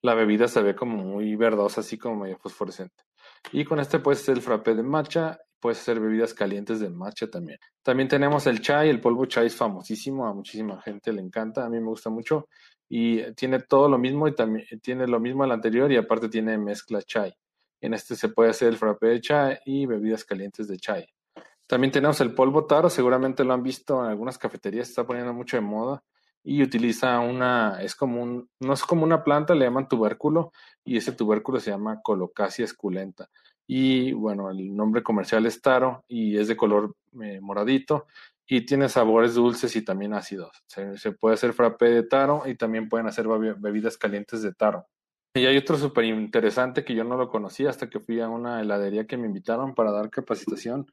la 0.00 0.14
bebida 0.14 0.46
se 0.46 0.62
ve 0.62 0.76
como 0.76 1.02
muy 1.02 1.34
verdosa, 1.34 1.80
así 1.80 1.98
como 1.98 2.22
medio 2.22 2.38
fosforescente. 2.38 3.02
Y 3.52 3.64
con 3.64 3.80
este 3.80 3.98
puedes 3.98 4.22
hacer 4.22 4.36
el 4.36 4.42
frappé 4.42 4.76
de 4.76 4.84
matcha, 4.84 5.38
puedes 5.58 5.80
hacer 5.80 5.98
bebidas 5.98 6.32
calientes 6.32 6.78
de 6.78 6.88
matcha 6.88 7.28
también. 7.28 7.58
También 7.82 8.08
tenemos 8.08 8.46
el 8.46 8.60
chai, 8.60 8.90
el 8.90 9.00
polvo 9.00 9.26
chai 9.26 9.46
es 9.46 9.56
famosísimo, 9.56 10.26
a 10.26 10.32
muchísima 10.32 10.80
gente 10.82 11.12
le 11.12 11.20
encanta, 11.20 11.64
a 11.64 11.68
mí 11.68 11.80
me 11.80 11.86
gusta 11.86 12.10
mucho 12.10 12.48
y 12.88 13.32
tiene 13.32 13.60
todo 13.60 13.88
lo 13.88 13.98
mismo 13.98 14.28
y 14.28 14.34
también 14.34 14.66
tiene 14.82 15.06
lo 15.06 15.20
mismo 15.20 15.44
al 15.44 15.52
anterior 15.52 15.90
y 15.90 15.96
aparte 15.96 16.28
tiene 16.28 16.58
mezcla 16.58 17.02
chai. 17.02 17.34
En 17.80 17.94
este 17.94 18.16
se 18.16 18.28
puede 18.28 18.50
hacer 18.50 18.68
el 18.68 18.76
frappé 18.76 19.08
de 19.08 19.20
chai 19.20 19.58
y 19.64 19.86
bebidas 19.86 20.24
calientes 20.24 20.68
de 20.68 20.78
chai. 20.78 21.06
También 21.66 21.92
tenemos 21.92 22.20
el 22.20 22.34
polvo 22.34 22.66
taro, 22.66 22.90
seguramente 22.90 23.44
lo 23.44 23.54
han 23.54 23.62
visto 23.62 24.02
en 24.04 24.10
algunas 24.10 24.38
cafeterías, 24.38 24.88
está 24.88 25.06
poniendo 25.06 25.32
mucho 25.32 25.56
de 25.56 25.62
moda 25.62 26.02
y 26.42 26.62
utiliza 26.62 27.18
una, 27.20 27.78
es 27.82 27.94
como 27.94 28.22
un, 28.22 28.50
no 28.60 28.74
es 28.74 28.82
como 28.84 29.02
una 29.04 29.24
planta, 29.24 29.54
le 29.54 29.64
llaman 29.64 29.88
tubérculo 29.88 30.52
y 30.84 30.98
ese 30.98 31.12
tubérculo 31.12 31.58
se 31.58 31.70
llama 31.70 32.00
Colocasia 32.02 32.66
esculenta. 32.66 33.30
Y 33.66 34.12
bueno, 34.12 34.50
el 34.50 34.76
nombre 34.76 35.02
comercial 35.02 35.46
es 35.46 35.62
taro 35.62 36.04
y 36.06 36.36
es 36.36 36.48
de 36.48 36.56
color 36.56 36.94
eh, 37.22 37.40
moradito 37.40 38.06
y 38.46 38.66
tiene 38.66 38.88
sabores 38.88 39.34
dulces 39.34 39.74
y 39.76 39.82
también 39.82 40.14
ácidos. 40.14 40.62
Se, 40.66 41.12
puede 41.12 41.34
hacer 41.34 41.52
frappé 41.52 41.86
de 41.86 42.02
taro 42.02 42.42
y 42.46 42.56
también 42.56 42.88
pueden 42.88 43.06
hacer 43.06 43.26
bebidas 43.26 43.96
calientes 43.96 44.42
de 44.42 44.52
taro. 44.52 44.86
Y 45.36 45.46
hay 45.46 45.56
otro 45.56 45.76
súper 45.76 46.04
interesante 46.04 46.84
que 46.84 46.94
yo 46.94 47.02
no 47.02 47.16
lo 47.16 47.28
conocía 47.28 47.70
hasta 47.70 47.90
que 47.90 47.98
fui 47.98 48.20
a 48.20 48.28
una 48.28 48.60
heladería 48.60 49.06
que 49.06 49.16
me 49.16 49.26
invitaron 49.26 49.74
para 49.74 49.90
dar 49.90 50.08
capacitación. 50.08 50.86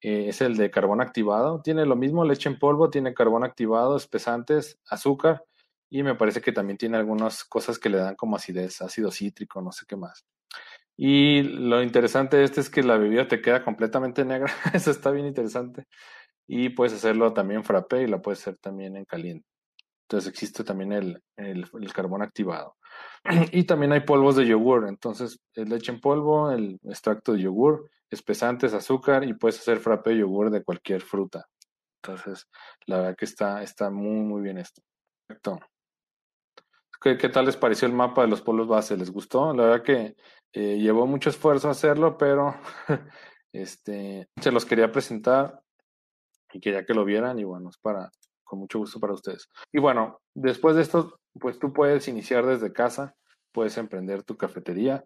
Eh, 0.00 0.26
es 0.28 0.40
el 0.40 0.56
de 0.56 0.70
carbón 0.70 1.00
activado. 1.00 1.62
Tiene 1.62 1.86
lo 1.86 1.94
mismo, 1.94 2.24
leche 2.24 2.48
en 2.48 2.58
polvo, 2.58 2.90
tiene 2.90 3.14
carbón 3.14 3.44
activado, 3.44 3.96
espesantes, 3.96 4.80
azúcar 4.88 5.44
y 5.90 6.02
me 6.02 6.16
parece 6.16 6.40
que 6.40 6.50
también 6.50 6.76
tiene 6.76 6.96
algunas 6.96 7.44
cosas 7.44 7.78
que 7.78 7.88
le 7.88 7.98
dan 7.98 8.16
como 8.16 8.34
acidez, 8.34 8.82
ácido 8.82 9.12
cítrico, 9.12 9.62
no 9.62 9.70
sé 9.70 9.84
qué 9.86 9.94
más. 9.94 10.26
Y 10.96 11.42
lo 11.42 11.82
interesante 11.82 12.36
de 12.36 12.44
este 12.44 12.60
es 12.60 12.70
que 12.70 12.82
la 12.82 12.96
bebida 12.96 13.28
te 13.28 13.40
queda 13.40 13.62
completamente 13.62 14.24
negra. 14.24 14.52
Eso 14.74 14.90
está 14.90 15.12
bien 15.12 15.26
interesante. 15.26 15.86
Y 16.46 16.70
puedes 16.70 16.92
hacerlo 16.92 17.32
también 17.32 17.64
frappé 17.64 18.02
y 18.02 18.06
la 18.06 18.20
puedes 18.20 18.40
hacer 18.40 18.56
también 18.58 18.96
en 18.96 19.04
caliente. 19.04 19.46
Entonces 20.04 20.30
existe 20.30 20.64
también 20.64 20.92
el, 20.92 21.22
el, 21.36 21.92
carbón 21.92 22.22
activado. 22.22 22.76
Y 23.52 23.64
también 23.64 23.92
hay 23.92 24.00
polvos 24.00 24.36
de 24.36 24.46
yogur. 24.46 24.86
Entonces, 24.86 25.40
leche 25.54 25.92
en 25.92 26.00
polvo, 26.00 26.50
el 26.50 26.78
extracto 26.84 27.32
de 27.32 27.40
yogur, 27.40 27.90
espesantes, 28.10 28.74
azúcar 28.74 29.24
y 29.24 29.32
puedes 29.34 29.58
hacer 29.58 29.78
frappé 29.78 30.10
de 30.10 30.18
yogur 30.18 30.50
de 30.50 30.62
cualquier 30.62 31.00
fruta. 31.00 31.46
Entonces, 32.02 32.46
la 32.86 32.98
verdad 32.98 33.16
que 33.16 33.24
está, 33.24 33.62
está 33.62 33.90
muy, 33.90 34.20
muy 34.20 34.42
bien 34.42 34.58
esto. 34.58 34.82
Perfecto. 35.26 35.58
¿Qué, 37.00 37.16
¿Qué, 37.16 37.28
tal 37.30 37.46
les 37.46 37.56
pareció 37.56 37.88
el 37.88 37.94
mapa 37.94 38.22
de 38.22 38.28
los 38.28 38.42
polvos 38.42 38.68
base? 38.68 38.96
¿Les 38.96 39.10
gustó? 39.10 39.54
La 39.54 39.64
verdad 39.64 39.82
que 39.82 40.16
eh, 40.52 40.78
llevó 40.78 41.06
mucho 41.06 41.30
esfuerzo 41.30 41.70
hacerlo, 41.70 42.16
pero 42.16 42.54
este, 43.52 44.28
se 44.40 44.52
los 44.52 44.64
quería 44.64 44.92
presentar 44.92 45.63
y 46.54 46.60
quería 46.60 46.86
que 46.86 46.94
lo 46.94 47.04
vieran 47.04 47.38
y 47.38 47.44
bueno, 47.44 47.68
es 47.68 47.76
para, 47.78 48.10
con 48.44 48.60
mucho 48.60 48.78
gusto 48.78 49.00
para 49.00 49.12
ustedes. 49.12 49.50
Y 49.72 49.80
bueno, 49.80 50.20
después 50.34 50.76
de 50.76 50.82
esto, 50.82 51.18
pues 51.38 51.58
tú 51.58 51.72
puedes 51.72 52.06
iniciar 52.08 52.46
desde 52.46 52.72
casa, 52.72 53.14
puedes 53.52 53.76
emprender 53.76 54.22
tu 54.22 54.36
cafetería, 54.36 55.04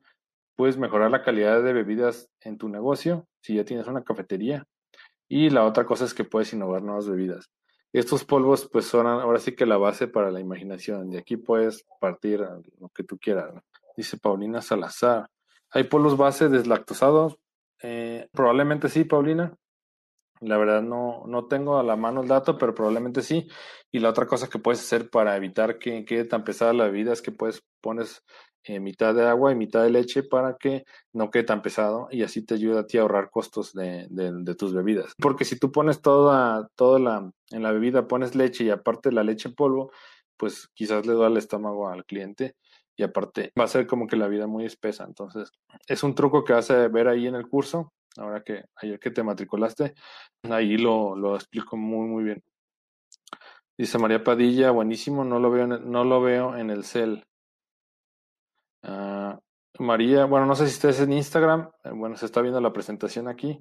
puedes 0.57 0.77
mejorar 0.77 1.11
la 1.11 1.23
calidad 1.23 1.63
de 1.63 1.73
bebidas 1.73 2.29
en 2.43 2.59
tu 2.59 2.69
negocio 2.69 3.27
si 3.41 3.57
ya 3.57 3.65
tienes 3.65 3.87
una 3.87 4.05
cafetería. 4.05 4.67
Y 5.27 5.51
la 5.51 5.65
otra 5.65 5.87
cosa 5.87 6.05
es 6.05 6.15
que 6.15 6.25
puedes 6.25 6.53
innovar 6.53 6.83
nuevas 6.83 7.09
bebidas. 7.09 7.51
Estos 7.93 8.25
polvos 8.25 8.69
pues 8.71 8.85
son 8.85 9.07
ahora 9.07 9.39
sí 9.39 9.55
que 9.55 9.65
la 9.65 9.79
base 9.79 10.07
para 10.07 10.31
la 10.31 10.41
imaginación. 10.41 11.11
De 11.11 11.19
aquí 11.19 11.39
puedes 11.39 11.87
partir 12.01 12.41
lo 12.79 12.89
que 12.91 13.05
tú 13.05 13.19
quieras. 13.19 13.55
Dice 13.97 14.19
Paulina 14.19 14.61
Salazar. 14.61 15.31
¿Hay 15.71 15.85
polvos 15.85 16.17
base 16.17 16.49
deslactosados? 16.49 17.39
Eh, 17.83 18.29
probablemente 18.33 18.89
sí, 18.89 19.05
Paulina. 19.05 19.55
La 20.41 20.57
verdad 20.57 20.83
no, 20.83 21.25
no 21.27 21.47
tengo 21.47 21.79
a 21.79 21.83
la 21.83 21.97
mano 21.97 22.23
el 22.23 22.29
dato, 22.29 22.59
pero 22.59 22.75
probablemente 22.75 23.23
sí. 23.23 23.49
Y 23.91 23.99
la 23.99 24.11
otra 24.11 24.27
cosa 24.27 24.49
que 24.49 24.59
puedes 24.59 24.81
hacer 24.81 25.11
para 25.11 25.37
evitar 25.37 25.79
que 25.79 26.05
quede 26.05 26.25
tan 26.25 26.45
pesada 26.45 26.73
la 26.73 26.85
bebida 26.85 27.13
es 27.13 27.23
que 27.23 27.33
puedes 27.33 27.63
pones 27.81 28.23
eh, 28.65 28.81
mitad 28.81 29.15
de 29.15 29.27
agua 29.27 29.51
y 29.51 29.55
mitad 29.55 29.83
de 29.83 29.91
leche 29.91 30.23
para 30.23 30.57
que 30.59 30.85
no 31.13 31.31
quede 31.31 31.45
tan 31.45 31.63
pesado 31.63 32.09
y 32.11 32.23
así 32.23 32.45
te 32.45 32.55
ayuda 32.55 32.81
a 32.81 32.87
ti 32.87 32.99
a 32.99 33.03
ahorrar 33.03 33.31
costos 33.31 33.73
de, 33.73 34.07
de, 34.11 34.55
tus 34.55 34.75
bebidas. 34.75 35.15
Porque 35.19 35.45
si 35.45 35.59
tú 35.59 35.73
pones 35.73 36.03
toda, 36.03 36.69
toda 36.77 36.99
la, 36.99 37.31
en 37.51 37.63
la 37.63 37.73
bebida, 37.73 38.07
pones 38.09 38.35
leche 38.35 38.65
y 38.65 38.71
aparte 38.71 39.11
la 39.11 39.25
leche 39.25 39.49
en 39.49 39.55
polvo, 39.55 39.91
pues 40.37 40.69
quizás 40.75 41.07
le 41.07 41.15
duele 41.15 41.33
el 41.33 41.39
estómago 41.39 41.89
al 41.89 42.05
cliente 42.05 42.57
y 42.97 43.05
aparte 43.05 43.53
va 43.59 43.65
a 43.65 43.69
ser 43.69 43.87
como 43.87 44.07
que 44.07 44.17
la 44.17 44.29
vida 44.29 44.47
muy 44.47 44.67
espesa. 44.67 45.05
Entonces, 45.05 45.51
es 45.87 46.03
un 46.03 46.15
truco 46.15 46.45
que 46.45 46.53
vas 46.53 46.71
a 46.71 46.89
ver 46.89 47.09
ahí 47.09 47.27
en 47.27 47.37
el 47.37 47.49
curso 47.49 47.93
ahora 48.19 48.43
que 48.43 48.65
ayer 48.77 48.99
que 48.99 49.11
te 49.11 49.23
matriculaste, 49.23 49.95
ahí 50.51 50.77
lo, 50.77 51.17
lo 51.17 51.37
explico 51.37 51.77
muy, 51.77 52.07
muy 52.07 52.25
bien. 52.25 52.43
Dice 53.77 53.99
María 53.99 54.25
Padilla, 54.25 54.73
buenísimo, 54.73 55.25
no 55.25 55.39
lo 55.39 55.51
veo 55.51 55.65
en, 55.65 55.91
no 55.91 56.05
lo 56.05 56.21
veo 56.21 56.57
en 56.57 56.71
el 56.71 56.85
cel. 56.85 57.25
Ah, 58.83 59.39
María, 59.79 60.25
bueno, 60.25 60.47
no 60.47 60.55
sé 60.57 60.67
si 60.67 60.73
estés 60.73 61.01
en 61.01 61.13
Instagram, 61.13 61.71
eh, 61.85 61.91
bueno, 61.95 62.17
se 62.17 62.27
está 62.27 62.41
viendo 62.43 62.61
la 62.61 62.73
presentación 62.73 63.29
aquí, 63.29 63.61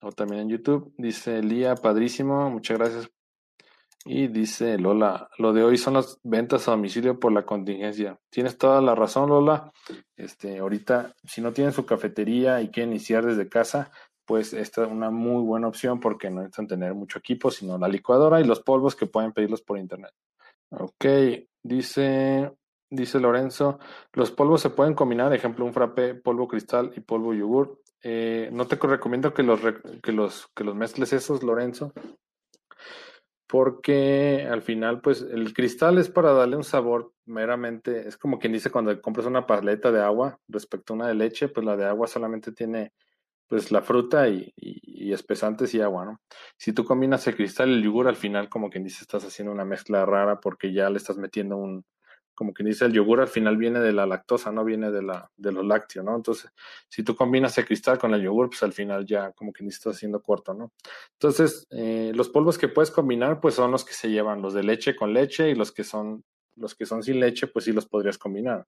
o 0.00 0.12
también 0.12 0.42
en 0.42 0.48
YouTube. 0.50 0.94
Dice 0.96 1.42
Lía, 1.42 1.74
padrísimo, 1.74 2.50
muchas 2.50 2.78
gracias 2.78 3.11
y 4.04 4.26
dice 4.26 4.78
Lola, 4.78 5.28
lo 5.38 5.52
de 5.52 5.62
hoy 5.62 5.78
son 5.78 5.94
las 5.94 6.18
ventas 6.24 6.66
a 6.66 6.72
domicilio 6.72 7.20
por 7.20 7.32
la 7.32 7.44
contingencia. 7.46 8.18
Tienes 8.30 8.58
toda 8.58 8.80
la 8.80 8.94
razón, 8.94 9.28
Lola. 9.28 9.72
Este, 10.16 10.58
ahorita, 10.58 11.14
si 11.24 11.40
no 11.40 11.52
tienen 11.52 11.72
su 11.72 11.86
cafetería 11.86 12.60
y 12.60 12.70
quieren 12.70 12.90
iniciar 12.90 13.24
desde 13.24 13.48
casa, 13.48 13.92
pues 14.24 14.52
esta 14.52 14.84
es 14.84 14.90
una 14.90 15.10
muy 15.10 15.42
buena 15.42 15.68
opción 15.68 16.00
porque 16.00 16.30
no 16.30 16.40
necesitan 16.40 16.66
tener 16.66 16.94
mucho 16.94 17.18
equipo, 17.18 17.50
sino 17.50 17.78
la 17.78 17.88
licuadora 17.88 18.40
y 18.40 18.44
los 18.44 18.60
polvos 18.60 18.96
que 18.96 19.06
pueden 19.06 19.32
pedirlos 19.32 19.62
por 19.62 19.78
internet. 19.78 20.12
Ok, 20.70 21.04
dice, 21.62 22.50
dice 22.90 23.20
Lorenzo, 23.20 23.78
los 24.14 24.30
polvos 24.30 24.62
se 24.62 24.70
pueden 24.70 24.94
combinar, 24.94 25.32
ejemplo, 25.32 25.64
un 25.64 25.72
frappé, 25.72 26.14
polvo 26.14 26.48
cristal 26.48 26.92
y 26.96 27.00
polvo 27.00 27.34
yogur. 27.34 27.80
Eh, 28.02 28.48
no 28.52 28.66
te 28.66 28.76
recomiendo 28.76 29.32
que 29.32 29.44
los, 29.44 29.60
que 30.02 30.12
los, 30.12 30.48
que 30.56 30.64
los 30.64 30.74
mezcles 30.74 31.12
esos, 31.12 31.42
Lorenzo, 31.42 31.92
porque 33.52 34.48
al 34.50 34.62
final, 34.62 35.02
pues 35.02 35.20
el 35.20 35.52
cristal 35.52 35.98
es 35.98 36.08
para 36.08 36.32
darle 36.32 36.56
un 36.56 36.64
sabor 36.64 37.12
meramente, 37.26 38.08
es 38.08 38.16
como 38.16 38.38
quien 38.38 38.54
dice 38.54 38.70
cuando 38.70 38.98
compras 39.02 39.26
una 39.26 39.46
paleta 39.46 39.92
de 39.92 40.00
agua 40.00 40.40
respecto 40.48 40.94
a 40.94 40.96
una 40.96 41.08
de 41.08 41.14
leche, 41.16 41.48
pues 41.50 41.66
la 41.66 41.76
de 41.76 41.84
agua 41.84 42.06
solamente 42.06 42.52
tiene 42.52 42.94
pues 43.48 43.70
la 43.70 43.82
fruta 43.82 44.26
y, 44.26 44.54
y, 44.56 45.12
espesantes 45.12 45.74
y 45.74 45.82
agua, 45.82 46.06
¿no? 46.06 46.20
Si 46.56 46.72
tú 46.72 46.86
combinas 46.86 47.26
el 47.26 47.36
cristal 47.36 47.68
y 47.68 47.74
el 47.74 47.82
yogur, 47.82 48.08
al 48.08 48.16
final 48.16 48.48
como 48.48 48.70
quien 48.70 48.84
dice 48.84 49.02
estás 49.02 49.22
haciendo 49.22 49.52
una 49.52 49.66
mezcla 49.66 50.06
rara 50.06 50.40
porque 50.40 50.72
ya 50.72 50.88
le 50.88 50.96
estás 50.96 51.18
metiendo 51.18 51.58
un, 51.58 51.84
como 52.34 52.52
quien 52.52 52.68
dice, 52.68 52.84
el 52.84 52.92
yogur 52.92 53.20
al 53.20 53.28
final 53.28 53.56
viene 53.56 53.80
de 53.80 53.92
la 53.92 54.06
lactosa, 54.06 54.50
no 54.50 54.64
viene 54.64 54.90
de, 54.90 55.02
la, 55.02 55.30
de 55.36 55.52
los 55.52 55.64
lácteos, 55.64 56.04
¿no? 56.04 56.16
Entonces, 56.16 56.50
si 56.88 57.02
tú 57.02 57.14
combinas 57.14 57.56
el 57.58 57.66
cristal 57.66 57.98
con 57.98 58.14
el 58.14 58.22
yogur, 58.22 58.48
pues 58.48 58.62
al 58.62 58.72
final 58.72 59.04
ya 59.04 59.32
como 59.32 59.52
que 59.52 59.66
estás 59.66 59.96
haciendo 59.96 60.22
corto, 60.22 60.54
¿no? 60.54 60.72
Entonces, 61.12 61.66
eh, 61.70 62.12
los 62.14 62.28
polvos 62.28 62.58
que 62.58 62.68
puedes 62.68 62.90
combinar, 62.90 63.40
pues 63.40 63.54
son 63.54 63.70
los 63.70 63.84
que 63.84 63.94
se 63.94 64.10
llevan, 64.10 64.42
los 64.42 64.54
de 64.54 64.62
leche 64.62 64.96
con 64.96 65.12
leche 65.12 65.50
y 65.50 65.54
los 65.54 65.72
que 65.72 65.84
son, 65.84 66.24
los 66.56 66.74
que 66.74 66.86
son 66.86 67.02
sin 67.02 67.20
leche, 67.20 67.46
pues 67.46 67.64
sí 67.66 67.72
los 67.72 67.86
podrías 67.86 68.18
combinar. 68.18 68.66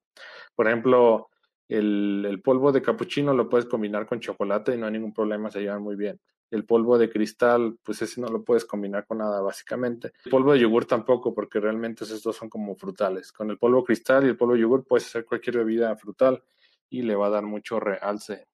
Por 0.54 0.66
ejemplo, 0.68 1.30
el, 1.68 2.26
el 2.28 2.42
polvo 2.42 2.72
de 2.72 2.82
capuchino 2.82 3.34
lo 3.34 3.48
puedes 3.48 3.66
combinar 3.66 4.06
con 4.06 4.20
chocolate 4.20 4.74
y 4.74 4.78
no 4.78 4.86
hay 4.86 4.92
ningún 4.92 5.14
problema, 5.14 5.50
se 5.50 5.60
llevan 5.60 5.82
muy 5.82 5.96
bien. 5.96 6.20
El 6.54 6.66
polvo 6.66 6.96
de 6.98 7.10
cristal, 7.10 7.78
pues 7.82 8.00
ese 8.02 8.20
no 8.20 8.28
lo 8.28 8.44
puedes 8.44 8.64
combinar 8.64 9.04
con 9.08 9.18
nada, 9.18 9.40
básicamente. 9.40 10.12
El 10.24 10.30
polvo 10.30 10.52
de 10.52 10.60
yogur 10.60 10.84
tampoco, 10.84 11.34
porque 11.34 11.58
realmente 11.58 12.04
esos 12.04 12.22
dos 12.22 12.36
son 12.36 12.48
como 12.48 12.76
frutales. 12.76 13.32
Con 13.32 13.50
el 13.50 13.58
polvo 13.58 13.82
cristal 13.82 14.24
y 14.24 14.28
el 14.28 14.36
polvo 14.36 14.54
de 14.54 14.60
yogur 14.60 14.86
puedes 14.86 15.04
hacer 15.04 15.24
cualquier 15.24 15.56
bebida 15.56 15.96
frutal 15.96 16.44
y 16.88 17.02
le 17.02 17.16
va 17.16 17.26
a 17.26 17.30
dar 17.30 17.42
mucho 17.42 17.80
realce. 17.80 18.46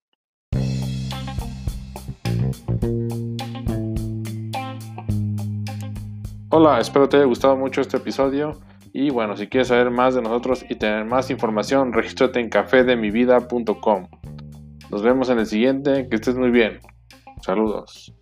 Hola, 6.48 6.80
espero 6.80 7.06
te 7.06 7.18
haya 7.18 7.26
gustado 7.26 7.54
mucho 7.54 7.82
este 7.82 7.98
episodio. 7.98 8.58
Y 8.94 9.10
bueno, 9.10 9.36
si 9.36 9.46
quieres 9.46 9.68
saber 9.68 9.90
más 9.90 10.14
de 10.14 10.22
nosotros 10.22 10.64
y 10.70 10.76
tener 10.76 11.04
más 11.04 11.30
información, 11.30 11.92
regístrate 11.92 12.40
en 12.40 12.48
cafedemivida.com. 12.48 14.08
Nos 14.90 15.02
vemos 15.02 15.28
en 15.28 15.38
el 15.38 15.46
siguiente, 15.46 16.08
que 16.08 16.16
estés 16.16 16.36
muy 16.36 16.50
bien. 16.50 16.80
Saludos. 17.44 18.12